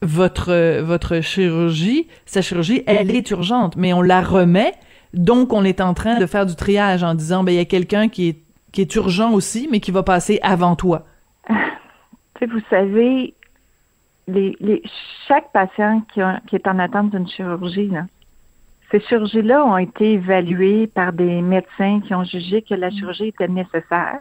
votre 0.02 0.80
votre 0.80 1.20
chirurgie, 1.20 2.08
sa 2.26 2.42
chirurgie, 2.42 2.82
elle 2.86 3.10
est 3.10 3.30
urgente, 3.30 3.76
mais 3.76 3.92
on 3.92 4.02
la 4.02 4.20
remet. 4.20 4.74
Donc, 5.14 5.52
on 5.52 5.64
est 5.64 5.80
en 5.80 5.94
train 5.94 6.18
de 6.18 6.26
faire 6.26 6.44
du 6.44 6.54
triage 6.56 7.02
en 7.02 7.14
disant, 7.14 7.42
ben, 7.42 7.52
il 7.52 7.56
y 7.56 7.60
a 7.60 7.64
quelqu'un 7.64 8.08
qui 8.08 8.28
est, 8.28 8.36
qui 8.72 8.82
est 8.82 8.94
urgent 8.96 9.32
aussi, 9.32 9.68
mais 9.70 9.80
qui 9.80 9.90
va 9.90 10.02
passer 10.02 10.38
avant 10.42 10.76
toi. 10.76 11.04
vous 11.48 12.60
savez, 12.68 13.32
les, 14.28 14.56
les, 14.60 14.82
chaque 15.26 15.50
patient 15.52 16.02
qui, 16.12 16.20
qui 16.48 16.56
est 16.56 16.66
en 16.66 16.78
attente 16.78 17.12
d'une 17.12 17.28
chirurgie, 17.28 17.90
ces 18.90 19.00
chirurgies-là 19.00 19.64
ont 19.64 19.78
été 19.78 20.12
évaluées 20.12 20.86
par 20.86 21.12
des 21.12 21.40
médecins 21.42 22.00
qui 22.00 22.14
ont 22.14 22.24
jugé 22.24 22.62
que 22.62 22.74
la 22.74 22.90
chirurgie 22.90 23.28
était 23.28 23.48
nécessaire. 23.48 24.18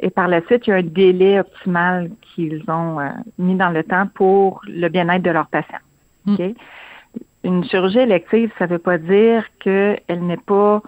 Et 0.00 0.10
par 0.10 0.28
la 0.28 0.42
suite, 0.42 0.66
il 0.66 0.70
y 0.70 0.72
a 0.72 0.76
un 0.76 0.82
délai 0.82 1.40
optimal 1.40 2.10
qu'ils 2.20 2.62
ont 2.68 3.00
euh, 3.00 3.08
mis 3.38 3.54
dans 3.54 3.70
le 3.70 3.82
temps 3.82 4.06
pour 4.14 4.60
le 4.66 4.88
bien-être 4.88 5.22
de 5.22 5.30
leurs 5.30 5.46
patients. 5.46 5.78
Mm. 6.26 6.52
Une 7.44 7.64
chirurgie 7.64 8.00
élective, 8.00 8.50
ça 8.58 8.66
ne 8.66 8.72
veut 8.72 8.78
pas 8.78 8.98
dire 8.98 9.44
qu'elle 9.60 10.00
n'est 10.08 10.36
pas 10.36 10.82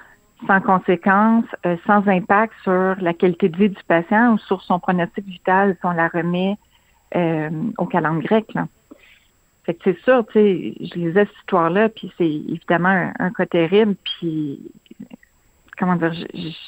sans 0.46 0.60
conséquence, 0.60 1.44
euh, 1.66 1.76
sans 1.86 2.06
impact 2.06 2.52
sur 2.62 2.96
la 3.00 3.14
qualité 3.14 3.48
de 3.48 3.56
vie 3.56 3.70
du 3.70 3.82
patient 3.86 4.34
ou 4.34 4.38
sur 4.38 4.62
son 4.62 4.78
pronostic 4.78 5.24
vital 5.24 5.76
si 5.80 5.86
on 5.86 5.92
la 5.92 6.08
remet 6.08 6.56
euh, 7.16 7.50
au 7.78 7.86
calendrier 7.86 8.28
grec. 8.28 8.52
Fait 9.64 9.74
que 9.74 9.80
c'est 9.84 10.02
sûr, 10.02 10.24
tu 10.26 10.32
sais, 10.34 10.74
je 10.80 10.94
lisais 10.94 11.24
cette 11.26 11.38
histoire-là, 11.40 11.88
puis 11.88 12.12
c'est 12.18 12.26
évidemment 12.26 12.88
un, 12.88 13.12
un, 13.18 13.30
cas 13.30 13.46
terrible, 13.46 13.96
puis 14.04 14.60
comment 15.78 15.96
dire, 15.96 16.12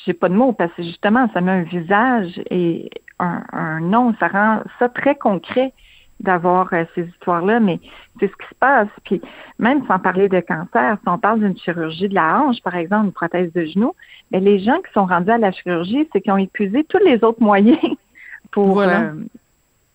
j'ai 0.06 0.12
pas 0.12 0.28
de 0.28 0.34
mots 0.34 0.52
parce 0.52 0.72
que 0.74 0.82
justement, 0.82 1.28
ça 1.34 1.40
met 1.40 1.52
un 1.52 1.62
visage 1.62 2.40
et 2.50 2.90
un, 3.18 3.42
un 3.52 3.80
nom, 3.80 4.14
ça 4.18 4.28
rend 4.28 4.60
ça 4.78 4.88
très 4.88 5.16
concret 5.16 5.72
d'avoir 6.20 6.72
euh, 6.72 6.84
ces 6.94 7.02
histoires-là, 7.02 7.60
mais 7.60 7.80
c'est 8.18 8.26
ce 8.26 8.32
qui 8.32 8.48
se 8.50 8.54
passe. 8.58 8.88
Puis 9.04 9.20
même 9.58 9.86
sans 9.86 9.98
parler 9.98 10.28
de 10.28 10.40
cancer, 10.40 10.98
si 11.02 11.08
on 11.08 11.18
parle 11.18 11.40
d'une 11.40 11.56
chirurgie 11.56 12.08
de 12.08 12.14
la 12.14 12.40
hanche, 12.40 12.60
par 12.62 12.76
exemple, 12.76 13.06
une 13.06 13.12
prothèse 13.12 13.52
de 13.52 13.64
genou, 13.64 13.94
mais 14.30 14.40
les 14.40 14.58
gens 14.60 14.78
qui 14.78 14.92
sont 14.92 15.06
rendus 15.06 15.30
à 15.30 15.38
la 15.38 15.52
chirurgie, 15.52 16.08
c'est 16.12 16.20
qu'ils 16.20 16.32
ont 16.32 16.36
épuisé 16.36 16.84
tous 16.84 16.98
les 17.04 17.24
autres 17.24 17.42
moyens 17.42 17.78
pour 18.52 18.74
voilà. 18.74 19.00
euh, 19.00 19.12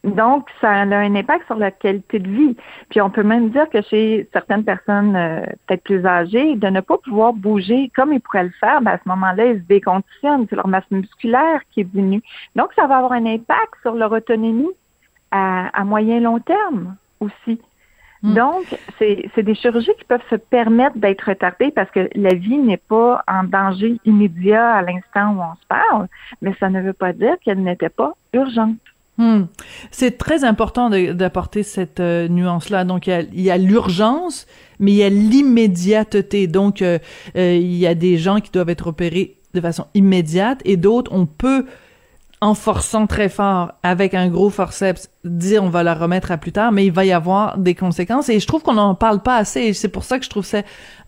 donc, 0.06 0.48
ça 0.62 0.70
a 0.70 0.86
un 0.86 1.16
impact 1.16 1.46
sur 1.48 1.56
la 1.56 1.72
qualité 1.72 2.20
de 2.20 2.30
vie. 2.30 2.56
Puis 2.90 3.02
on 3.02 3.10
peut 3.10 3.24
même 3.24 3.50
dire 3.50 3.70
que 3.70 3.82
chez 3.82 4.30
certaines 4.32 4.64
personnes 4.64 5.16
euh, 5.16 5.46
peut-être 5.66 5.84
plus 5.84 6.06
âgées, 6.06 6.56
de 6.56 6.68
ne 6.68 6.82
pas 6.82 6.98
pouvoir 7.00 7.34
bouger 7.34 7.92
comme 7.96 8.14
ils 8.14 8.22
pourraient 8.22 8.44
le 8.44 8.54
faire, 8.60 8.82
ben 8.82 8.92
à 8.92 8.98
ce 8.98 9.10
moment-là, 9.10 9.46
ils 9.48 9.62
se 9.62 9.68
déconditionnent. 9.68 10.46
C'est 10.50 10.56
leur 10.56 10.68
masse 10.68 10.90
musculaire 10.92 11.62
qui 11.72 11.84
diminue. 11.84 12.22
Donc, 12.56 12.70
ça 12.76 12.86
va 12.88 12.98
avoir 12.98 13.14
un 13.14 13.26
impact 13.26 13.74
sur 13.82 13.96
leur 13.96 14.12
autonomie 14.12 14.72
à, 15.32 15.68
à 15.70 15.84
moyen 15.84 16.20
long 16.20 16.40
terme 16.40 16.96
aussi. 17.20 17.60
Mm. 18.22 18.34
Donc, 18.34 18.64
c'est 19.00 19.44
des 19.44 19.56
chirurgies 19.56 19.96
qui 19.98 20.06
peuvent 20.06 20.24
se 20.30 20.36
permettre 20.36 20.98
d'être 20.98 21.30
retardées 21.30 21.72
parce 21.72 21.90
que 21.92 22.10
la 22.16 22.34
vie 22.34 22.58
n'est 22.58 22.78
pas 22.78 23.24
en 23.28 23.44
danger 23.44 24.00
immédiat 24.06 24.74
à 24.74 24.82
l'instant 24.82 25.34
où 25.34 25.42
on 25.42 25.56
se 25.56 25.68
parle, 25.68 26.08
mais 26.42 26.54
ça 26.60 26.70
ne 26.70 26.82
veut 26.82 26.94
pas 26.94 27.14
dire 27.14 27.36
qu'elle 27.44 27.62
n'était 27.64 27.90
pas 27.90 28.14
urgente. 28.34 28.78
Hmm. 29.18 29.44
C'est 29.92 30.18
très 30.18 30.44
important 30.44 30.90
d'apporter 30.90 31.64
cette 31.64 32.02
euh, 32.02 32.28
nuance-là. 32.28 32.84
Donc, 32.84 33.08
il 33.08 33.42
y 33.42 33.50
a 33.50 33.58
l'urgence, 33.58 34.46
mais 34.80 34.92
il 34.92 34.98
y 34.98 35.04
a 35.04 35.10
l'immédiateté. 35.10 36.48
Donc, 36.48 36.82
euh, 36.82 37.00
euh, 37.38 37.56
il 37.56 37.76
y 37.76 37.88
a 37.88 37.96
des 37.96 38.18
gens 38.18 38.42
qui 38.42 38.52
doivent 38.52 38.70
être 38.70 38.88
opérés 38.88 39.38
de 39.54 39.62
façon 39.62 39.86
immédiate 39.94 40.60
et 40.66 40.76
d'autres, 40.76 41.12
on 41.14 41.26
peut 41.26 41.66
en 42.46 42.54
forçant 42.54 43.08
très 43.08 43.28
fort 43.28 43.74
avec 43.82 44.14
un 44.14 44.28
gros 44.28 44.52
forceps 44.52 45.10
dire 45.24 45.64
on 45.64 45.70
va 45.70 45.82
la 45.82 45.96
remettre 45.96 46.30
à 46.30 46.38
plus 46.38 46.52
tard 46.52 46.72
mais 46.72 46.86
il 46.86 46.92
va 46.92 47.04
y 47.04 47.12
avoir 47.12 47.58
des 47.58 47.74
conséquences 47.74 48.30
et 48.30 48.40
je 48.40 48.46
trouve 48.46 48.62
qu'on 48.62 48.76
n'en 48.76 48.94
parle 48.94 49.24
pas 49.24 49.38
assez 49.38 49.62
et 49.62 49.74
c'est 49.74 49.88
pour 49.88 50.04
ça 50.04 50.20
que 50.20 50.26
je 50.26 50.30
trouve 50.30 50.46
ça 50.46 50.62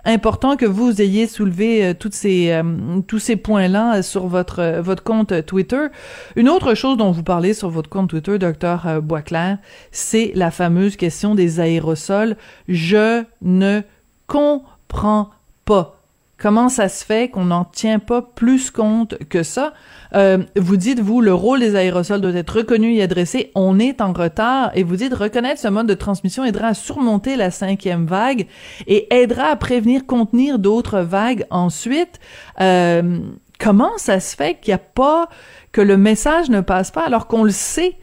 important 0.04 0.58
que 0.58 0.66
vous 0.66 1.00
ayez 1.00 1.28
soulevé 1.28 1.86
euh, 1.86 1.94
ces 2.10 2.52
euh, 2.52 2.64
tous 3.06 3.20
ces 3.20 3.36
points-là 3.36 4.02
sur 4.02 4.26
votre 4.26 4.60
euh, 4.60 4.82
votre 4.82 5.04
compte 5.04 5.46
Twitter. 5.46 5.88
Une 6.36 6.50
autre 6.50 6.74
chose 6.74 6.98
dont 6.98 7.12
vous 7.12 7.22
parlez 7.22 7.54
sur 7.54 7.70
votre 7.70 7.90
compte 7.90 8.10
Twitter 8.10 8.40
docteur 8.40 9.02
Boisclair, 9.04 9.60
c'est 9.92 10.32
la 10.34 10.50
fameuse 10.50 10.96
question 10.96 11.36
des 11.36 11.60
aérosols. 11.60 12.36
Je 12.68 13.24
ne 13.44 13.82
comprends 14.26 15.30
pas 15.66 15.97
Comment 16.40 16.70
ça 16.70 16.88
se 16.88 17.04
fait 17.04 17.30
qu'on 17.30 17.46
n'en 17.46 17.66
tient 17.66 17.98
pas 17.98 18.22
plus 18.22 18.70
compte 18.70 19.16
que 19.28 19.42
ça? 19.42 19.74
Euh, 20.14 20.38
vous 20.56 20.78
dites, 20.78 21.00
vous, 21.00 21.20
le 21.20 21.34
rôle 21.34 21.62
des 21.62 21.76
aérosols 21.76 22.22
doit 22.22 22.34
être 22.34 22.58
reconnu 22.58 22.94
et 22.94 23.02
adressé. 23.02 23.52
On 23.56 23.80
est 23.80 24.02
en 24.02 24.14
retard. 24.14 24.70
Et 24.76 24.84
vous 24.84 24.98
dites, 24.98 25.16
reconnaître 25.16 25.60
ce 25.60 25.68
mode 25.68 25.88
de 25.88 25.96
transmission 25.96 26.46
aidera 26.46 26.68
à 26.68 26.74
surmonter 26.76 27.38
la 27.38 27.50
cinquième 27.50 28.06
vague 28.06 28.46
et 28.86 29.12
aidera 29.12 29.46
à 29.46 29.56
prévenir, 29.56 30.06
contenir 30.06 30.60
d'autres 30.60 31.00
vagues 31.00 31.48
ensuite. 31.50 32.20
Euh, 32.62 33.20
comment 33.60 33.98
ça 33.98 34.20
se 34.20 34.36
fait 34.36 34.60
qu'il 34.62 34.70
n'y 34.72 34.76
a 34.76 34.78
pas, 34.78 35.30
que 35.72 35.82
le 35.82 35.98
message 35.98 36.52
ne 36.52 36.62
passe 36.62 36.92
pas 36.92 37.04
alors 37.04 37.28
qu'on 37.28 37.44
le 37.44 37.52
sait? 37.52 37.96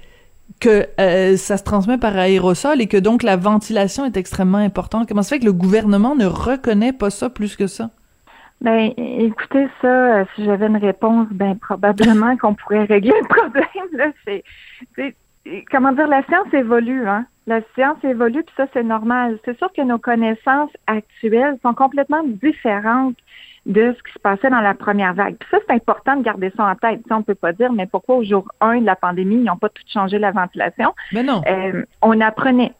que 0.60 0.86
euh, 1.00 1.36
ça 1.36 1.56
se 1.56 1.62
transmet 1.62 1.98
par 1.98 2.16
aérosol 2.16 2.80
et 2.80 2.86
que 2.86 2.96
donc 2.96 3.22
la 3.22 3.36
ventilation 3.36 4.04
est 4.04 4.16
extrêmement 4.16 4.58
importante? 4.58 5.08
Comment 5.08 5.22
ça 5.22 5.30
se 5.30 5.34
fait 5.34 5.40
que 5.40 5.44
le 5.44 5.52
gouvernement 5.52 6.14
ne 6.14 6.26
reconnaît 6.26 6.92
pas 6.92 7.10
ça 7.10 7.28
plus 7.28 7.56
que 7.56 7.66
ça? 7.66 7.90
Ben, 8.64 8.94
écoutez, 8.96 9.68
ça, 9.82 9.88
euh, 10.20 10.24
si 10.34 10.44
j'avais 10.46 10.68
une 10.68 10.78
réponse, 10.78 11.28
ben 11.30 11.54
probablement 11.58 12.34
qu'on 12.40 12.54
pourrait 12.54 12.84
régler 12.84 13.12
le 13.20 13.28
problème. 13.28 13.66
Là, 13.92 14.06
c'est, 14.24 15.14
comment 15.70 15.92
dire, 15.92 16.08
la 16.08 16.22
science 16.24 16.52
évolue, 16.54 17.06
hein. 17.06 17.26
La 17.46 17.60
science 17.74 18.02
évolue, 18.02 18.42
puis 18.42 18.54
ça, 18.56 18.66
c'est 18.72 18.82
normal. 18.82 19.38
C'est 19.44 19.58
sûr 19.58 19.70
que 19.70 19.82
nos 19.82 19.98
connaissances 19.98 20.70
actuelles 20.86 21.58
sont 21.60 21.74
complètement 21.74 22.22
différentes 22.24 23.16
de 23.66 23.94
ce 23.94 24.02
qui 24.02 24.14
se 24.14 24.18
passait 24.18 24.48
dans 24.48 24.62
la 24.62 24.72
première 24.72 25.12
vague. 25.12 25.36
Puis 25.36 25.48
ça, 25.50 25.58
c'est 25.66 25.74
important 25.74 26.16
de 26.16 26.22
garder 26.22 26.50
ça 26.56 26.64
en 26.64 26.74
tête. 26.74 27.02
Ça, 27.06 27.18
on 27.18 27.22
peut 27.22 27.34
pas 27.34 27.52
dire, 27.52 27.70
mais 27.70 27.84
pourquoi 27.84 28.16
au 28.16 28.24
jour 28.24 28.50
1 28.62 28.80
de 28.80 28.86
la 28.86 28.96
pandémie, 28.96 29.36
ils 29.36 29.44
n'ont 29.44 29.58
pas 29.58 29.68
tout 29.68 29.82
changé 29.92 30.18
la 30.18 30.30
ventilation? 30.30 30.94
Mais 31.12 31.22
non. 31.22 31.42
Euh, 31.46 31.84
on 32.00 32.18
apprenait. 32.22 32.72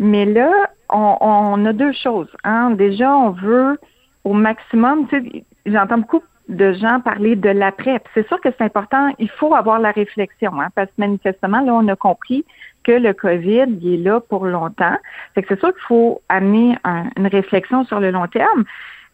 Mais 0.00 0.24
là, 0.24 0.50
on, 0.88 1.16
on 1.20 1.64
a 1.66 1.72
deux 1.72 1.92
choses. 1.92 2.30
Hein. 2.42 2.70
Déjà, 2.72 3.16
on 3.16 3.30
veut 3.30 3.78
au 4.24 4.32
maximum, 4.32 5.06
tu 5.08 5.20
sais, 5.20 5.44
j'entends 5.66 5.98
beaucoup 5.98 6.22
de 6.48 6.72
gens 6.72 7.00
parler 7.00 7.36
de 7.36 7.48
l'après. 7.48 8.00
C'est 8.12 8.26
sûr 8.26 8.40
que 8.40 8.48
c'est 8.56 8.64
important, 8.64 9.14
il 9.18 9.30
faut 9.30 9.54
avoir 9.54 9.78
la 9.78 9.92
réflexion, 9.92 10.60
hein, 10.60 10.68
parce 10.74 10.88
que 10.88 10.94
manifestement, 10.98 11.60
là, 11.60 11.72
on 11.74 11.86
a 11.88 11.96
compris 11.96 12.44
que 12.82 12.92
le 12.92 13.12
COVID, 13.12 13.66
il 13.80 13.94
est 13.94 13.96
là 13.98 14.20
pour 14.20 14.46
longtemps. 14.46 14.96
Fait 15.34 15.42
que 15.42 15.48
c'est 15.54 15.60
sûr 15.60 15.72
qu'il 15.72 15.82
faut 15.86 16.20
amener 16.28 16.76
un, 16.84 17.04
une 17.16 17.26
réflexion 17.28 17.84
sur 17.84 18.00
le 18.00 18.10
long 18.10 18.26
terme, 18.26 18.64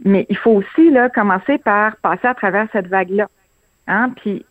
mais 0.04 0.26
il 0.28 0.36
faut 0.36 0.52
aussi 0.52 0.90
là, 0.90 1.08
commencer 1.10 1.58
par 1.58 1.96
passer 1.96 2.26
à 2.26 2.34
travers 2.34 2.68
cette 2.72 2.86
vague-là. 2.86 3.28
Hein? 3.86 4.10
Puis 4.16 4.44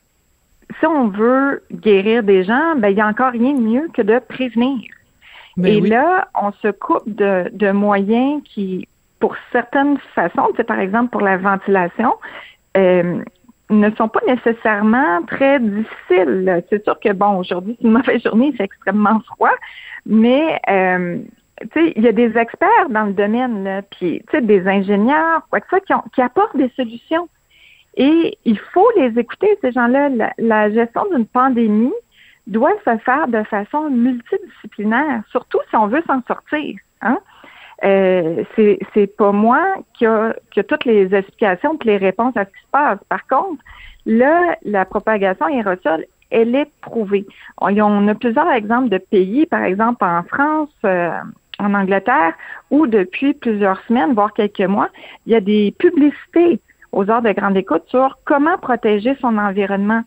si 0.80 0.86
on 0.86 1.08
veut 1.08 1.64
guérir 1.72 2.24
des 2.24 2.44
gens, 2.44 2.76
ben, 2.78 2.90
il 2.90 2.96
n'y 2.96 3.02
a 3.02 3.08
encore 3.08 3.32
rien 3.32 3.54
de 3.54 3.62
mieux 3.62 3.88
que 3.94 4.02
de 4.02 4.20
prévenir. 4.20 4.80
Mais 5.58 5.78
Et 5.78 5.82
oui. 5.82 5.90
là, 5.90 6.28
on 6.40 6.52
se 6.52 6.70
coupe 6.70 7.08
de, 7.08 7.50
de 7.54 7.72
moyens 7.72 8.42
qui, 8.44 8.88
pour 9.25 9.36
certaines 9.51 9.98
façons, 10.13 10.53
par 10.67 10.79
exemple 10.79 11.10
pour 11.10 11.22
la 11.22 11.38
ventilation, 11.38 12.13
euh, 12.77 13.24
ne 13.72 13.89
sont 13.96 14.08
pas 14.08 14.20
nécessairement 14.27 15.24
très 15.24 15.60
difficiles. 15.60 16.63
C'est 16.70 16.84
sûr 16.84 17.00
que 17.00 17.12
bon, 17.12 17.39
aujourd'hui 17.39 17.75
c'est 17.79 17.88
une 17.88 17.94
mauvaise 17.94 18.22
journée, 18.22 18.53
c'est 18.55 18.65
extrêmement 18.65 19.20
froid, 19.22 19.55
mais 20.05 20.62
euh, 20.70 21.17
tu 21.60 21.67
sais, 21.74 21.94
il 21.96 22.03
y 22.03 22.08
a 22.08 22.12
des 22.12 22.38
experts 22.38 22.89
dans 22.91 23.05
le 23.05 23.13
domaine, 23.13 23.63
là, 23.63 23.82
puis 23.82 24.22
tu 24.29 24.38
sais, 24.38 24.41
des 24.41 24.67
ingénieurs, 24.67 25.41
quoi 25.50 25.60
que 25.60 25.70
ça, 25.72 25.79
qui, 25.79 25.96
ont, 25.96 26.03
qui 26.13 26.22
apportent 26.22 26.58
des 26.58 26.72
solutions. 26.75 27.27
Et 27.98 28.38
il 28.46 28.60
faut 28.60 28.88
les 28.96 29.17
écouter, 29.17 29.58
ces 29.62 29.72
gens-là. 29.72 30.10
La, 30.10 30.34
la 30.38 30.70
gestion 30.70 31.03
d'une 31.12 31.25
pandémie 31.25 31.94
doit 32.46 32.77
se 32.86 32.96
faire 32.98 33.27
de 33.27 33.41
façon 33.41 33.89
multidisciplinaire, 33.89 35.24
surtout 35.32 35.62
si 35.72 35.75
on 35.75 35.88
veut 35.88 36.03
s'en 36.05 36.22
sortir. 36.27 36.77
Hein? 37.01 37.17
Euh, 37.84 38.44
c'est 38.55 38.79
c'est 38.94 39.08
pas 39.17 39.32
moi 39.34 39.62
qui 39.98 40.05
a, 40.05 40.34
qui 40.51 40.62
a 40.62 40.63
toutes 40.63 40.86
les 40.86 41.13
explications 41.13 41.77
et 41.84 41.88
les 41.88 41.98
réponses 41.98 42.36
à 42.38 42.46
ce 42.46 42.50
qui 42.50 42.62
se 42.62 42.72
passe. 42.72 43.00
Par 43.10 43.27
contre, 43.27 43.62
là, 44.05 44.55
la 44.63 44.86
propagation 44.86 45.46
aérosol, 45.48 46.05
elle 46.32 46.55
est 46.55 46.72
prouvée. 46.82 47.25
On, 47.60 47.77
on 47.77 48.08
a 48.08 48.15
plusieurs 48.15 48.50
exemples 48.51 48.89
de 48.89 48.98
pays, 48.98 49.46
par 49.46 49.63
exemple 49.63 50.05
en 50.05 50.24
France, 50.24 50.70
euh, 50.86 51.12
en 51.60 51.74
Angleterre, 51.74 52.34
où 52.72 52.88
depuis 52.88 53.34
plusieurs 53.34 53.82
semaines, 53.88 54.13
voire 54.13 54.34
quelques 54.34 54.62
mois, 54.62 54.89
il 55.25 55.34
y 55.34 55.36
a 55.36 55.41
des 55.41 55.74
publicités 55.77 56.60
aux 56.91 57.10
heures 57.10 57.22
de 57.22 57.32
grande 57.34 57.58
écoute 57.58 57.84
sur 57.88 58.17
comment 58.24 58.58
protéger 58.58 59.17
son 59.20 59.38
environnement, 59.38 60.01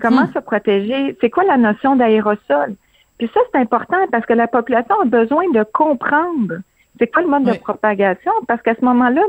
comment 0.00 0.26
Hmm. 0.26 0.32
se 0.34 0.38
protéger, 0.40 1.16
c'est 1.20 1.30
quoi 1.30 1.44
la 1.44 1.56
notion 1.56 1.94
d'aérosol. 1.94 2.74
Puis 3.18 3.30
ça, 3.32 3.40
c'est 3.52 3.60
important 3.60 3.98
parce 4.10 4.26
que 4.26 4.32
la 4.32 4.48
population 4.48 4.96
a 5.00 5.04
besoin 5.04 5.48
de 5.52 5.64
comprendre 5.72 6.54
c'est 6.98 7.06
quoi 7.12 7.22
le 7.22 7.28
mode 7.28 7.46
Oui. 7.46 7.52
de 7.56 7.62
propagation, 7.62 8.32
parce 8.48 8.62
qu'à 8.62 8.74
ce 8.74 8.84
moment-là, 8.84 9.22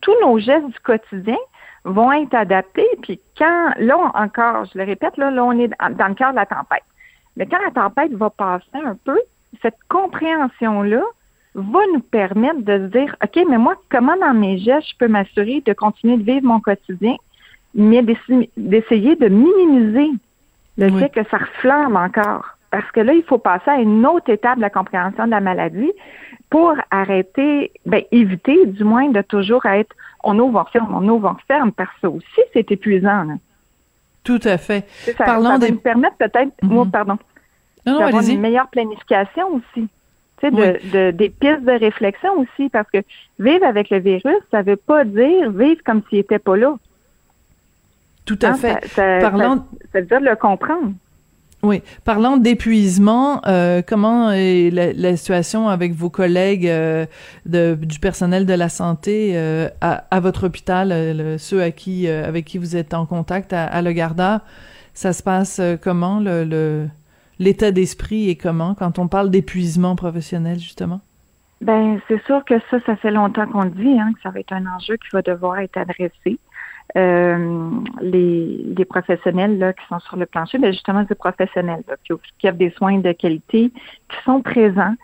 tous 0.00 0.14
nos 0.22 0.38
gestes 0.38 0.66
du 0.66 0.80
quotidien 0.80 1.36
vont 1.84 2.12
être 2.12 2.34
adaptés. 2.34 2.86
Puis 3.02 3.20
quand, 3.36 3.70
là 3.78 3.98
on- 3.98 4.18
encore, 4.18 4.64
je 4.72 4.78
le 4.78 4.84
répète, 4.84 5.16
là, 5.16 5.30
là 5.30 5.44
on 5.44 5.52
est 5.52 5.68
dans 5.68 6.08
le 6.08 6.14
cœur 6.14 6.30
de 6.30 6.36
la 6.36 6.46
tempête. 6.46 6.84
Mais 7.36 7.46
quand 7.46 7.58
la 7.64 7.70
tempête 7.70 8.12
va 8.12 8.30
passer 8.30 8.64
un 8.84 8.96
peu, 9.04 9.18
cette 9.62 9.78
compréhension-là 9.88 11.02
va 11.54 11.80
nous 11.92 12.00
permettre 12.00 12.62
de 12.62 12.78
se 12.78 12.98
dire, 12.98 13.16
OK, 13.22 13.44
mais 13.48 13.58
moi, 13.58 13.74
comment 13.90 14.16
dans 14.16 14.32
mes 14.34 14.58
gestes, 14.58 14.88
je 14.92 14.96
peux 14.98 15.08
m'assurer 15.08 15.62
de 15.64 15.72
continuer 15.72 16.16
de 16.16 16.22
vivre 16.24 16.46
mon 16.46 16.60
quotidien, 16.60 17.16
mais 17.74 18.02
d'essa- 18.02 18.46
d'essayer 18.56 19.16
de 19.16 19.28
minimiser 19.28 20.10
le 20.78 20.86
Oui. 20.90 20.98
fait 21.00 21.10
que 21.10 21.28
ça 21.30 21.36
reflambe 21.38 21.96
encore? 21.96 22.56
Parce 22.70 22.90
que 22.92 23.00
là, 23.00 23.12
il 23.12 23.22
faut 23.24 23.36
passer 23.38 23.70
à 23.70 23.80
une 23.80 24.06
autre 24.06 24.30
étape 24.30 24.56
de 24.56 24.62
la 24.62 24.70
compréhension 24.70 25.26
de 25.26 25.30
la 25.30 25.40
maladie 25.40 25.92
pour 26.52 26.74
arrêter, 26.90 27.72
ben, 27.86 28.02
éviter 28.12 28.66
du 28.66 28.84
moins 28.84 29.08
de 29.08 29.22
toujours 29.22 29.64
être 29.66 29.94
on 30.22 30.38
ouvre, 30.38 30.60
on 30.64 30.70
ferme, 30.70 30.94
on 30.94 31.08
ouvre, 31.08 31.34
on 31.36 31.42
ferme, 31.48 31.72
parce 31.72 31.88
que 31.94 32.00
ça 32.02 32.10
aussi, 32.10 32.40
c'est 32.52 32.70
épuisant. 32.70 33.24
là. 33.24 33.34
Tout 34.22 34.38
à 34.44 34.56
fait. 34.58 34.86
Ça, 35.16 35.24
Parlons 35.24 35.44
ça 35.46 35.58
va 35.58 35.66
des- 35.66 35.72
nous 35.72 35.78
permettre 35.80 36.16
peut-être, 36.16 36.52
Mhm. 36.62 36.68
moi, 36.72 36.86
pardon, 36.92 37.18
Non, 37.86 37.94
non, 37.94 37.98
d'avoir 38.00 38.22
une 38.22 38.40
meilleure 38.40 38.68
planification 38.68 39.48
aussi. 39.56 39.88
Tu 40.38 40.48
sais, 40.48 40.50
de, 40.52 40.56
Oui. 40.84 40.90
de- 40.90 41.10
des 41.10 41.30
pistes 41.30 41.62
de 41.64 41.72
réflexion 41.72 42.30
aussi, 42.38 42.68
parce 42.68 42.88
que 42.90 42.98
vivre 43.38 43.64
avec 43.64 43.90
le 43.90 43.98
virus, 43.98 44.36
ça 44.50 44.62
veut 44.62 44.76
pas 44.76 45.04
dire 45.04 45.50
vivre 45.50 45.80
comme 45.84 46.02
s'il 46.08 46.18
était 46.18 46.38
pas 46.38 46.56
là. 46.56 46.76
Tout 48.26 48.38
à 48.42 48.48
Hein, 48.50 48.54
fait. 48.54 48.86
Ça, 48.88 49.20
ça- 49.20 49.30
Parlons- 49.30 49.64
ça 49.92 50.00
veut 50.00 50.06
dire 50.06 50.20
le 50.20 50.36
comprendre. 50.36 50.92
Oui. 51.64 51.80
Parlant 52.04 52.38
d'épuisement, 52.38 53.40
euh, 53.46 53.82
comment 53.86 54.32
est 54.32 54.70
la, 54.70 55.16
situation 55.16 55.68
avec 55.68 55.92
vos 55.92 56.10
collègues 56.10 56.66
euh, 56.66 57.06
de, 57.46 57.78
du 57.80 58.00
personnel 58.00 58.46
de 58.46 58.52
la 58.52 58.68
santé 58.68 59.32
euh, 59.34 59.68
à, 59.80 60.04
à, 60.10 60.18
votre 60.18 60.46
hôpital, 60.46 61.38
ceux 61.38 61.62
à 61.62 61.70
qui, 61.70 62.08
avec 62.08 62.46
qui 62.46 62.58
vous 62.58 62.74
êtes 62.74 62.94
en 62.94 63.06
contact 63.06 63.52
à, 63.52 63.64
à 63.64 63.80
Le 63.80 63.92
Garda? 63.92 64.42
Ça 64.92 65.12
se 65.12 65.22
passe 65.22 65.60
comment? 65.82 66.18
Le, 66.20 66.88
l'état 67.38 67.70
d'esprit 67.70 68.28
est 68.28 68.36
comment 68.36 68.74
quand 68.74 68.98
on 68.98 69.06
parle 69.06 69.30
d'épuisement 69.30 69.94
professionnel, 69.94 70.58
justement? 70.58 71.00
Ben, 71.60 72.00
c'est 72.08 72.20
sûr 72.24 72.44
que 72.44 72.54
ça, 72.72 72.78
ça 72.84 72.96
fait 72.96 73.12
longtemps 73.12 73.46
qu'on 73.46 73.62
le 73.62 73.70
dit, 73.70 74.00
hein, 74.00 74.10
que 74.14 74.20
ça 74.22 74.30
va 74.30 74.40
être 74.40 74.52
un 74.52 74.66
enjeu 74.66 74.96
qui 74.96 75.08
va 75.12 75.22
devoir 75.22 75.60
être 75.60 75.76
adressé. 75.76 76.40
Euh, 76.96 77.70
les, 78.02 78.74
les, 78.76 78.84
professionnels 78.84 79.58
là, 79.58 79.72
qui 79.72 79.82
sont 79.88 79.98
sur 80.00 80.16
le 80.16 80.26
plancher, 80.26 80.58
mais 80.58 80.68
ben, 80.68 80.72
justement 80.74 81.02
des 81.04 81.14
professionnels 81.14 81.82
là, 81.88 81.94
qui, 82.04 82.12
qui 82.38 82.52
des 82.52 82.70
soins 82.70 82.98
de 82.98 83.12
qualité, 83.12 83.70
qui 83.70 84.22
sont 84.26 84.42
présents, 84.42 84.94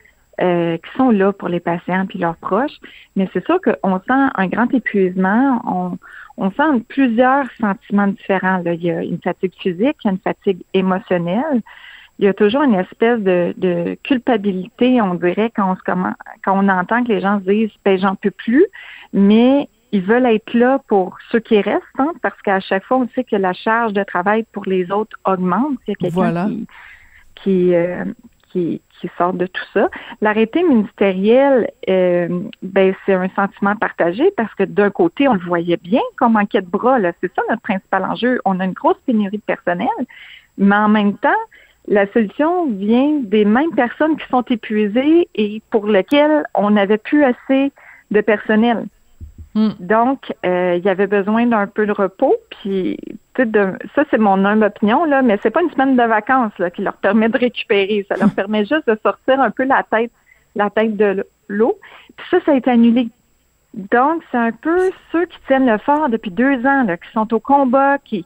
euh, 0.42 0.76
qui 0.76 0.97
sont 0.99 1.11
là 1.11 1.32
pour 1.32 1.49
les 1.49 1.61
patients 1.61 2.04
puis 2.06 2.18
leurs 2.18 2.37
proches. 2.37 2.78
Mais 3.16 3.26
c'est 3.32 3.44
sûr 3.47 3.58
qu'on 3.62 3.99
sent 4.00 4.30
un 4.35 4.47
grand 4.49 4.73
épuisement. 4.75 5.62
On, 5.66 5.99
on 6.37 6.50
sent 6.50 6.85
plusieurs 6.88 7.47
sentiments 7.58 8.08
différents. 8.08 8.58
Là. 8.58 8.75
Il 8.75 8.85
y 8.85 8.90
a 8.90 9.02
une 9.02 9.18
fatigue 9.18 9.54
physique, 9.58 9.97
il 10.04 10.06
y 10.06 10.08
a 10.08 10.11
une 10.11 10.18
fatigue 10.18 10.62
émotionnelle. 10.75 11.62
Il 12.18 12.26
y 12.26 12.28
a 12.28 12.35
toujours 12.35 12.62
une 12.62 12.75
espèce 12.75 13.20
de, 13.20 13.54
de 13.56 13.97
culpabilité, 14.02 15.00
on 15.00 15.14
dirait, 15.14 15.52
quand 15.54 15.73
on, 15.73 15.76
se, 15.76 15.82
quand 15.82 16.12
on 16.47 16.68
entend 16.68 17.04
que 17.04 17.08
les 17.08 17.20
gens 17.20 17.40
se 17.40 17.50
disent 17.50 17.70
ben 17.85 17.99
j'en 17.99 18.16
peux 18.16 18.32
plus, 18.32 18.66
mais 19.12 19.68
ils 19.92 20.02
veulent 20.02 20.26
être 20.26 20.54
là 20.54 20.80
pour 20.88 21.16
ceux 21.30 21.40
qui 21.40 21.61
restent, 21.61 21.83
hein, 21.99 22.12
parce 22.23 22.40
qu'à 22.42 22.61
chaque 22.61 22.85
fois, 22.85 22.99
on 22.99 23.09
sait 23.14 23.25
que 23.25 23.37
la 23.37 23.52
charge 23.52 23.92
de 23.92 24.02
travail 24.02 24.45
pour 24.52 24.64
les 24.64 24.90
autres 24.90 25.16
augmente. 25.25 25.78
Il 25.87 25.90
y 25.90 25.92
a 25.92 26.11
quelqu'un 26.11 26.50
qui, 27.37 27.75
euh, 27.75 28.04
qui, 28.50 28.83
qui, 29.00 29.11
sort 29.16 29.33
de 29.33 29.47
tout 29.47 29.64
ça. 29.73 29.88
L'arrêté 30.21 30.62
ministériel, 30.62 31.71
euh, 31.88 32.40
ben, 32.62 32.95
c'est 33.07 33.14
un 33.14 33.28
sentiment 33.30 33.76
partagé 33.76 34.30
parce 34.37 34.52
que 34.54 34.64
d'un 34.64 34.90
côté, 34.90 35.28
on 35.28 35.35
le 35.35 35.40
voyait 35.40 35.78
bien 35.78 36.02
comme 36.16 36.37
enquête 36.37 36.66
bras. 36.66 36.99
C'est 37.21 37.33
ça 37.35 37.42
notre 37.49 37.62
principal 37.62 38.04
enjeu. 38.04 38.40
On 38.45 38.61
a 38.61 38.64
une 38.64 38.73
grosse 38.73 38.99
pénurie 39.07 39.38
de 39.38 39.42
personnel, 39.42 39.88
mais 40.59 40.76
en 40.76 40.88
même 40.88 41.16
temps, 41.16 41.30
la 41.87 42.07
solution 42.12 42.66
vient 42.66 43.21
des 43.23 43.47
mêmes 43.47 43.75
personnes 43.75 44.16
qui 44.18 44.28
sont 44.28 44.42
épuisées 44.42 45.28
et 45.35 45.62
pour 45.71 45.87
lesquelles 45.87 46.45
on 46.54 46.71
n'avait 46.71 46.99
plus 46.99 47.25
assez 47.25 47.73
de 48.11 48.21
personnel. 48.21 48.87
Hmm. 49.59 49.71
Donc, 49.81 50.33
euh, 50.47 50.77
il 50.79 50.85
y 50.85 50.88
avait 50.88 51.09
besoin 51.09 51.45
d'un 51.47 51.67
peu 51.67 51.85
de 51.85 51.91
repos. 51.91 52.37
Puis, 52.50 52.97
de, 53.37 53.73
ça, 53.97 54.05
c'est 54.09 54.19
mon 54.19 54.45
humble 54.45 54.65
opinion, 54.65 55.05
là, 55.05 55.21
mais 55.21 55.37
c'est 55.43 55.50
pas 55.50 55.62
une 55.62 55.71
semaine 55.71 55.97
de 55.97 56.03
vacances 56.03 56.57
là, 56.61 56.71
qui 56.71 56.83
leur 56.83 56.95
permet 56.95 57.29
de 57.29 57.38
récupérer. 57.38 58.07
Ça 58.09 58.15
leur 58.17 58.31
permet 58.35 58.65
juste 58.65 58.87
de 58.87 58.97
sortir 59.03 59.41
un 59.41 59.50
peu 59.50 59.65
la 59.65 59.83
tête, 59.83 60.12
la 60.55 60.71
tête 60.71 60.97
de 60.97 61.27
l'eau. 61.49 61.77
Puis 62.17 62.27
ça, 62.31 62.38
ça 62.47 62.53
a 62.53 62.55
été 62.55 62.71
annulé. 62.71 63.09
Donc, 63.75 64.23
c'est 64.31 64.38
un 64.38 64.53
peu 64.53 64.93
ceux 65.11 65.27
qui 65.27 65.38
tiennent 65.49 65.67
le 65.67 65.79
fort 65.79 66.09
depuis 66.09 66.31
deux 66.31 66.65
ans, 66.65 66.85
là, 66.85 66.97
qui 66.97 67.11
sont 67.12 67.35
au 67.35 67.41
combat, 67.41 67.99
qui, 67.99 68.25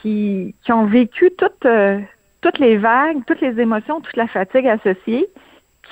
qui, 0.00 0.54
qui 0.64 0.72
ont 0.72 0.86
vécu 0.86 1.30
toutes, 1.36 1.66
euh, 1.66 2.00
toutes 2.40 2.58
les 2.58 2.78
vagues, 2.78 3.18
toutes 3.26 3.42
les 3.42 3.60
émotions, 3.60 4.00
toute 4.00 4.16
la 4.16 4.26
fatigue 4.26 4.68
associée, 4.68 5.26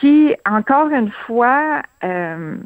qui, 0.01 0.35
encore 0.47 0.89
une 0.89 1.11
fois, 1.11 1.83
euh, 2.03 2.57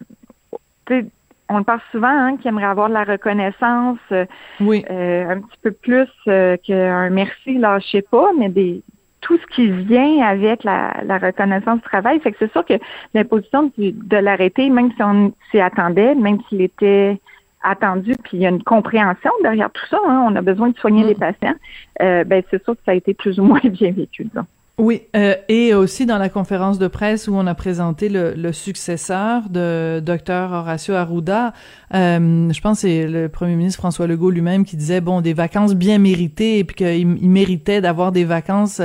on 1.48 1.58
le 1.58 1.64
parle 1.64 1.80
souvent, 1.90 2.08
hein, 2.08 2.36
qui 2.36 2.48
aimerait 2.48 2.64
avoir 2.64 2.88
de 2.88 2.94
la 2.94 3.04
reconnaissance, 3.04 3.98
euh, 4.12 4.26
oui. 4.60 4.84
Euh, 4.90 5.30
un 5.30 5.40
petit 5.40 5.58
peu 5.62 5.72
plus 5.72 6.08
euh, 6.28 6.56
qu'un 6.58 7.10
merci, 7.10 7.58
lâchez 7.58 8.02
pas, 8.02 8.30
mais 8.38 8.48
des 8.48 8.82
tout 9.20 9.36
ce 9.36 9.46
qui 9.54 9.68
vient 9.68 10.24
avec 10.24 10.62
la, 10.62 10.92
reconnaissance 11.20 11.80
du 11.80 11.82
travail. 11.82 12.20
Fait 12.20 12.30
que 12.30 12.36
c'est 12.38 12.52
sûr 12.52 12.64
que 12.64 12.74
l'imposition 13.14 13.72
de 13.76 14.16
l'arrêté, 14.16 14.70
même 14.70 14.92
si 14.92 15.02
on 15.02 15.32
s'y 15.50 15.58
attendait, 15.58 16.14
même 16.14 16.38
s'il 16.48 16.62
était 16.62 17.20
attendu, 17.64 18.14
puis 18.22 18.36
il 18.36 18.40
y 18.42 18.46
a 18.46 18.50
une 18.50 18.62
compréhension 18.62 19.32
derrière 19.42 19.70
tout 19.72 19.84
ça, 19.90 19.98
hein, 20.06 20.24
on 20.30 20.36
a 20.36 20.40
besoin 20.40 20.68
de 20.68 20.78
soigner 20.78 21.02
mm. 21.02 21.08
les 21.08 21.14
patients, 21.16 21.54
ben 21.98 22.42
c'est 22.48 22.62
sûr 22.62 22.74
que 22.74 22.80
ça 22.86 22.92
a 22.92 22.94
été 22.94 23.12
plus 23.12 23.40
ou 23.40 23.42
moins 23.42 23.60
bien 23.64 23.90
vécu, 23.90 24.24
disons. 24.24 24.46
Oui, 24.78 25.02
euh, 25.16 25.34
et 25.48 25.74
aussi 25.74 26.06
dans 26.06 26.18
la 26.18 26.28
conférence 26.28 26.78
de 26.78 26.86
presse 26.86 27.26
où 27.26 27.34
on 27.34 27.48
a 27.48 27.54
présenté 27.54 28.08
le, 28.08 28.34
le 28.34 28.52
successeur 28.52 29.48
de 29.50 29.98
docteur 29.98 30.52
Horacio 30.52 30.94
Arruda, 30.94 31.52
euh, 31.94 32.52
je 32.52 32.60
pense 32.60 32.76
que 32.76 32.80
c'est 32.82 33.06
le 33.08 33.28
premier 33.28 33.56
ministre 33.56 33.80
François 33.80 34.06
Legault 34.06 34.30
lui-même 34.30 34.64
qui 34.64 34.76
disait 34.76 35.00
bon 35.00 35.20
des 35.20 35.32
vacances 35.32 35.74
bien 35.74 35.98
méritées 35.98 36.58
et 36.58 36.64
puis 36.64 36.76
qu'il 36.76 37.08
méritait 37.28 37.80
d'avoir 37.80 38.12
des 38.12 38.24
vacances. 38.24 38.80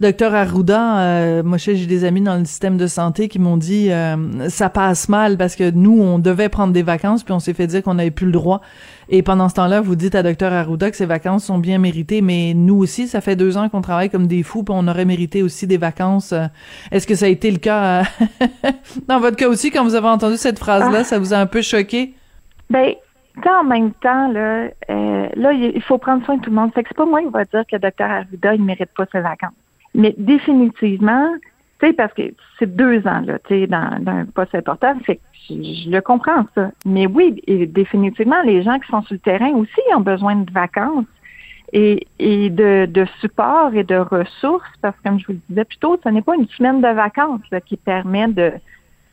Docteur 0.00 0.34
Arruda, 0.34 0.98
euh, 0.98 1.42
moi 1.44 1.56
j'ai 1.58 1.86
des 1.86 2.04
amis 2.04 2.22
dans 2.22 2.36
le 2.36 2.44
système 2.44 2.76
de 2.76 2.88
santé 2.88 3.28
qui 3.28 3.38
m'ont 3.38 3.56
dit 3.56 3.92
euh, 3.92 4.48
ça 4.48 4.70
passe 4.70 5.08
mal 5.08 5.36
parce 5.36 5.54
que 5.54 5.70
nous 5.70 6.00
on 6.00 6.18
devait 6.18 6.48
prendre 6.48 6.72
des 6.72 6.82
vacances 6.82 7.22
puis 7.22 7.32
on 7.32 7.38
s'est 7.38 7.54
fait 7.54 7.68
dire 7.68 7.84
qu'on 7.84 7.94
n'avait 7.94 8.10
plus 8.10 8.26
le 8.26 8.32
droit. 8.32 8.60
Et 9.08 9.22
pendant 9.22 9.48
ce 9.48 9.54
temps-là, 9.54 9.80
vous 9.80 9.96
dites 9.96 10.14
à 10.14 10.22
Docteur 10.22 10.52
Arruda 10.52 10.90
que 10.90 10.96
ses 10.96 11.06
vacances 11.06 11.44
sont 11.44 11.58
bien 11.58 11.78
méritées, 11.78 12.20
mais 12.20 12.54
nous 12.54 12.76
aussi, 12.76 13.08
ça 13.08 13.20
fait 13.20 13.36
deux 13.36 13.56
ans 13.56 13.68
qu'on 13.68 13.80
travaille 13.80 14.10
comme 14.10 14.26
des 14.26 14.42
fous, 14.42 14.62
puis 14.62 14.74
on 14.76 14.86
aurait 14.88 15.04
mérité 15.04 15.42
aussi 15.42 15.66
des 15.66 15.78
vacances. 15.78 16.34
Est-ce 16.90 17.06
que 17.06 17.14
ça 17.14 17.26
a 17.26 17.28
été 17.28 17.50
le 17.50 17.58
cas 17.58 18.02
dans 19.08 19.20
votre 19.20 19.36
cas 19.36 19.48
aussi 19.48 19.70
quand 19.70 19.84
vous 19.84 19.94
avez 19.94 20.08
entendu 20.08 20.36
cette 20.36 20.58
phrase-là, 20.58 20.98
ah. 21.00 21.04
ça 21.04 21.18
vous 21.18 21.34
a 21.34 21.38
un 21.38 21.46
peu 21.46 21.62
choqué? 21.62 22.14
Ben, 22.70 22.94
en 23.46 23.64
même 23.64 23.92
temps, 23.92 24.28
là, 24.28 24.68
euh, 24.90 25.28
là, 25.34 25.52
il 25.52 25.82
faut 25.82 25.98
prendre 25.98 26.24
soin 26.24 26.36
de 26.36 26.42
tout 26.42 26.50
le 26.50 26.56
monde. 26.56 26.72
Fait 26.74 26.82
que 26.82 26.88
c'est 26.88 26.96
pas 26.96 27.06
moi 27.06 27.20
qui 27.20 27.28
va 27.28 27.44
dire 27.44 27.62
que 27.62 27.76
le 27.76 27.80
docteur 27.80 28.10
Arruda, 28.10 28.54
il 28.54 28.62
mérite 28.62 28.90
pas 28.96 29.06
ses 29.10 29.20
vacances. 29.20 29.52
Mais 29.94 30.14
définitivement, 30.16 31.28
sais, 31.86 31.92
parce 31.92 32.12
que 32.14 32.22
c'est 32.58 32.74
deux 32.74 33.06
ans, 33.06 33.20
là, 33.20 33.38
tu 33.40 33.48
sais, 33.48 33.66
dans, 33.66 34.02
dans, 34.02 34.12
un 34.12 34.24
poste 34.24 34.54
important, 34.54 34.94
fait 35.04 35.16
que 35.16 35.22
je, 35.48 35.90
le 35.90 36.00
comprends, 36.00 36.46
ça. 36.54 36.70
Mais 36.84 37.06
oui, 37.06 37.42
définitivement, 37.68 38.40
les 38.42 38.62
gens 38.62 38.78
qui 38.78 38.88
sont 38.88 39.02
sur 39.02 39.14
le 39.14 39.20
terrain 39.20 39.50
aussi 39.50 39.80
ont 39.94 40.00
besoin 40.00 40.36
de 40.36 40.52
vacances 40.52 41.06
et, 41.72 42.06
et 42.18 42.50
de, 42.50 42.86
de 42.86 43.06
support 43.20 43.74
et 43.74 43.84
de 43.84 43.96
ressources, 43.96 44.70
parce 44.80 44.96
que 44.96 45.02
comme 45.08 45.18
je 45.18 45.26
vous 45.26 45.32
le 45.32 45.40
disais 45.48 45.64
plus 45.64 45.78
tôt, 45.78 45.98
ce 46.02 46.08
n'est 46.08 46.22
pas 46.22 46.36
une 46.36 46.48
semaine 46.48 46.80
de 46.80 46.88
vacances 46.88 47.42
là, 47.50 47.60
qui 47.60 47.76
permet 47.76 48.28
de, 48.28 48.52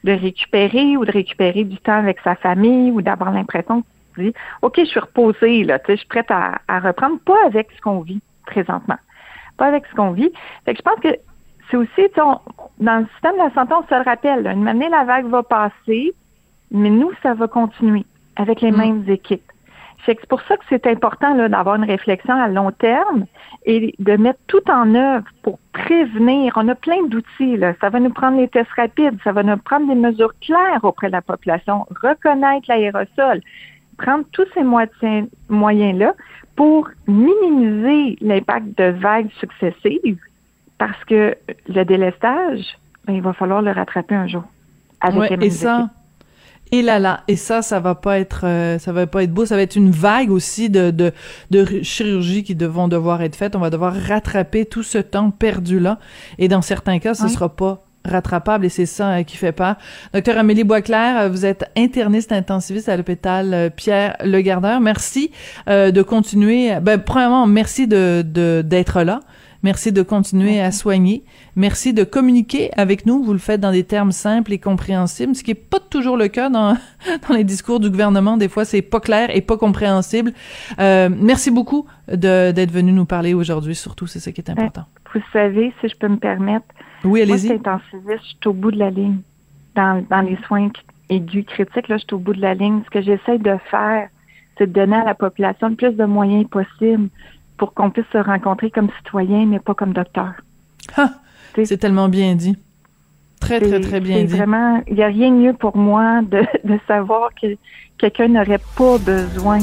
de 0.03 0.11
récupérer 0.11 0.97
ou 0.97 1.05
de 1.05 1.11
récupérer 1.11 1.63
du 1.63 1.77
temps 1.77 1.97
avec 1.97 2.19
sa 2.23 2.35
famille 2.35 2.91
ou 2.91 3.01
d'avoir 3.01 3.31
l'impression 3.31 3.81
que 3.81 3.87
tu 4.15 4.23
dis 4.25 4.33
OK, 4.61 4.75
je 4.77 4.85
suis 4.85 4.99
reposée, 4.99 5.63
là, 5.63 5.79
je 5.87 5.95
suis 5.95 6.07
prête 6.07 6.29
à, 6.29 6.59
reprendre, 6.79 7.19
pas 7.19 7.45
avec 7.45 7.69
ce 7.75 7.81
qu'on 7.81 8.01
vit 8.01 8.21
présentement. 8.45 8.97
Pas 9.57 9.67
avec 9.67 9.85
ce 9.87 9.95
qu'on 9.95 10.11
vit. 10.11 10.31
Fait 10.65 10.73
que 10.73 10.77
je 10.77 10.83
pense 10.83 10.99
que 11.01 11.17
c'est 11.69 11.77
aussi, 11.77 12.09
dans 12.79 12.99
le 12.99 13.07
système 13.13 13.33
de 13.33 13.39
la 13.39 13.53
santé, 13.53 13.73
on 13.73 13.87
se 13.87 13.95
le 13.95 14.03
rappelle, 14.03 14.47
une 14.47 14.67
année, 14.67 14.89
la 14.89 15.03
vague 15.03 15.27
va 15.27 15.43
passer, 15.43 16.13
mais 16.71 16.89
nous, 16.89 17.11
ça 17.21 17.33
va 17.33 17.47
continuer 17.47 18.05
avec 18.35 18.61
les 18.61 18.71
mm. 18.71 18.77
mêmes 18.77 19.03
équipes. 19.07 19.43
C'est 20.05 20.25
pour 20.27 20.41
ça 20.43 20.55
que 20.55 20.63
c'est 20.69 20.87
important 20.87 21.35
d'avoir 21.35 21.75
une 21.75 21.83
réflexion 21.83 22.33
à 22.33 22.47
long 22.47 22.71
terme 22.71 23.25
et 23.65 23.93
de 23.99 24.15
mettre 24.15 24.39
tout 24.47 24.71
en 24.71 24.95
œuvre 24.95 25.25
pour 25.43 25.59
prévenir. 25.73 26.53
On 26.55 26.69
a 26.69 26.75
plein 26.75 27.05
d'outils. 27.07 27.59
Ça 27.81 27.89
va 27.89 27.99
nous 27.99 28.09
prendre 28.09 28.37
les 28.37 28.47
tests 28.47 28.71
rapides, 28.77 29.19
ça 29.25 29.33
va 29.33 29.43
nous 29.43 29.57
prendre 29.57 29.87
des 29.87 29.99
mesures 29.99 30.33
claires 30.39 30.83
auprès 30.83 31.07
de 31.07 31.11
la 31.11 31.21
population, 31.21 31.85
reconnaître 32.01 32.65
l'aérosol, 32.69 33.41
prendre 33.97 34.23
tous 34.31 34.47
ces 34.53 34.63
moyens-là 35.49 36.13
pour 36.55 36.89
minimiser 37.07 38.17
l'impact 38.21 38.77
de 38.77 38.85
vagues 38.85 39.29
successives 39.39 40.19
parce 40.79 41.03
que 41.05 41.37
le 41.67 41.83
délestage, 41.83 42.77
ben, 43.05 43.13
il 43.13 43.21
va 43.21 43.33
falloir 43.33 43.61
le 43.61 43.71
rattraper 43.71 44.15
un 44.15 44.27
jour. 44.27 44.43
Avec 45.01 45.41
et 45.43 45.49
ça, 45.51 45.89
et 46.71 46.81
là 46.81 46.99
là, 46.99 47.21
et 47.27 47.35
ça, 47.35 47.61
ça 47.61 47.79
va 47.79 47.95
pas 47.95 48.19
être, 48.19 48.45
euh, 48.45 48.79
ça 48.79 48.91
va 48.91 49.07
pas 49.07 49.23
être 49.23 49.33
beau. 49.33 49.45
Ça 49.45 49.55
va 49.55 49.61
être 49.61 49.75
une 49.75 49.91
vague 49.91 50.31
aussi 50.31 50.69
de 50.69 50.91
de, 50.91 51.11
de 51.51 51.83
chirurgies 51.83 52.43
qui 52.43 52.53
vont 52.55 52.87
devoir 52.87 53.21
être 53.21 53.35
faites. 53.35 53.55
On 53.55 53.59
va 53.59 53.69
devoir 53.69 53.93
rattraper 53.93 54.65
tout 54.65 54.83
ce 54.83 54.97
temps 54.97 55.31
perdu 55.31 55.79
là. 55.79 55.99
Et 56.37 56.47
dans 56.47 56.61
certains 56.61 56.99
cas, 56.99 57.13
ce 57.13 57.27
sera 57.27 57.49
pas 57.49 57.83
rattrapable 58.05 58.65
et 58.65 58.69
c'est 58.69 58.85
ça 58.85 59.09
euh, 59.09 59.23
qui 59.23 59.35
fait 59.35 59.51
peur. 59.51 59.75
Docteur 60.13 60.37
Amélie 60.37 60.63
Boisclair, 60.63 61.19
euh, 61.19 61.29
vous 61.29 61.45
êtes 61.45 61.69
interniste 61.77 62.31
intensiviste 62.31 62.87
à 62.87 62.95
l'hôpital 62.95 63.71
Pierre 63.75 64.15
Le 64.23 64.39
Gardeur. 64.41 64.79
Merci 64.79 65.31
de 65.67 66.01
continuer. 66.01 66.79
Ben, 66.81 66.99
premièrement, 66.99 67.47
merci 67.47 67.87
de 67.87 68.21
d'être 68.61 69.01
là. 69.03 69.21
Merci 69.61 69.91
de 69.91 70.01
continuer 70.01 70.61
à 70.61 70.71
soigner. 70.71 71.23
Merci 71.57 71.93
de 71.93 72.05
communiquer 72.05 72.71
avec 72.77 73.05
nous. 73.05 73.21
Vous 73.23 73.33
le 73.33 73.39
faites 73.39 73.59
dans 73.59 73.73
des 73.73 73.83
termes 73.83 74.13
simples 74.13 74.53
et 74.53 74.57
compréhensibles, 74.57 75.35
ce 75.35 75.43
qui 75.43 75.51
est 75.51 75.55
pas 75.55 75.79
toujours 75.79 76.15
le 76.15 76.29
cas 76.29 76.49
dans, 76.49 76.77
dans 77.27 77.35
les 77.35 77.43
discours 77.43 77.81
du 77.81 77.89
gouvernement. 77.89 78.37
Des 78.37 78.47
fois, 78.47 78.63
c'est 78.63 78.81
pas 78.81 79.01
clair 79.01 79.35
et 79.35 79.41
pas 79.41 79.57
compréhensible. 79.57 80.31
Euh, 80.79 81.09
merci 81.11 81.51
beaucoup 81.51 81.85
d'être 82.07 82.71
venu 82.71 82.93
nous 82.93 83.05
parler 83.05 83.33
aujourd'hui. 83.33 83.75
Surtout, 83.75 84.07
c'est 84.07 84.19
ce 84.19 84.29
qui 84.29 84.39
est 84.39 84.49
important. 84.49 84.85
Vous 85.13 85.21
savez, 85.33 85.73
si 85.81 85.89
je 85.89 85.95
peux 85.97 86.07
me 86.07 86.17
permettre. 86.17 86.65
Oui, 87.03 87.21
allez-y. 87.21 87.49
Moi, 87.49 87.81
je 87.93 88.23
suis 88.23 88.37
au 88.45 88.53
bout 88.53 88.71
de 88.71 88.79
la 88.79 88.89
ligne. 88.89 89.17
Dans, 89.75 90.03
dans 90.09 90.21
les 90.21 90.37
soins 90.47 90.69
aigus 91.09 91.45
critiques, 91.45 91.87
là, 91.89 91.97
je 91.97 92.03
suis 92.03 92.13
au 92.13 92.19
bout 92.19 92.33
de 92.33 92.41
la 92.41 92.53
ligne. 92.53 92.81
Ce 92.85 92.89
que 92.89 93.01
j'essaie 93.01 93.39
de 93.39 93.57
faire, 93.69 94.07
c'est 94.57 94.67
de 94.67 94.73
donner 94.73 94.95
à 94.95 95.03
la 95.03 95.15
population 95.15 95.69
le 95.69 95.75
plus 95.75 95.91
de 95.91 96.05
moyens 96.05 96.47
possible 96.47 97.09
pour 97.59 97.73
qu'on 97.73 97.91
puisse 97.91 98.07
se 98.11 98.17
rencontrer 98.17 98.71
comme 98.71 98.87
citoyen, 98.97 99.45
mais 99.45 99.59
pas 99.59 99.75
comme 99.75 99.93
docteur. 99.93 100.31
Ah, 100.97 101.11
c'est 101.63 101.77
tellement 101.77 102.09
bien 102.09 102.33
dit. 102.33 102.57
Très, 103.39 103.59
très, 103.59 103.79
très 103.79 103.99
bien 103.99 104.23
dit. 104.23 104.35
Vraiment, 104.35 104.81
il 104.87 104.95
n'y 104.95 105.03
a 105.03 105.07
rien 105.07 105.29
de 105.29 105.35
mieux 105.35 105.53
pour 105.53 105.77
moi 105.77 106.21
de, 106.23 106.41
de 106.63 106.79
savoir 106.87 107.29
que 107.39 107.47
quelqu'un 107.97 108.29
n'aurait 108.29 108.61
pas 108.75 108.97
besoin 108.97 109.59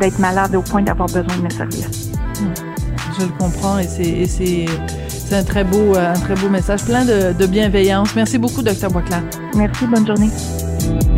d'être 0.00 0.18
malade 0.18 0.54
au 0.54 0.62
point 0.62 0.82
d'avoir 0.82 1.08
besoin 1.08 1.36
de 1.38 1.42
mes 1.42 1.50
services. 1.50 2.12
Je 3.18 3.24
le 3.24 3.32
comprends 3.38 3.78
et 3.78 3.84
c'est 3.84 5.34
un 5.34 5.44
très 5.44 5.64
beau 5.64 5.96
un 5.96 6.12
très 6.12 6.34
beau 6.36 6.48
message 6.48 6.84
plein 6.84 7.04
de, 7.04 7.36
de 7.36 7.46
bienveillance. 7.46 8.14
Merci 8.14 8.38
beaucoup, 8.38 8.62
docteur 8.62 8.90
Boisclair. 8.90 9.22
Merci, 9.54 9.86
bonne 9.86 10.06
journée. 10.06 11.17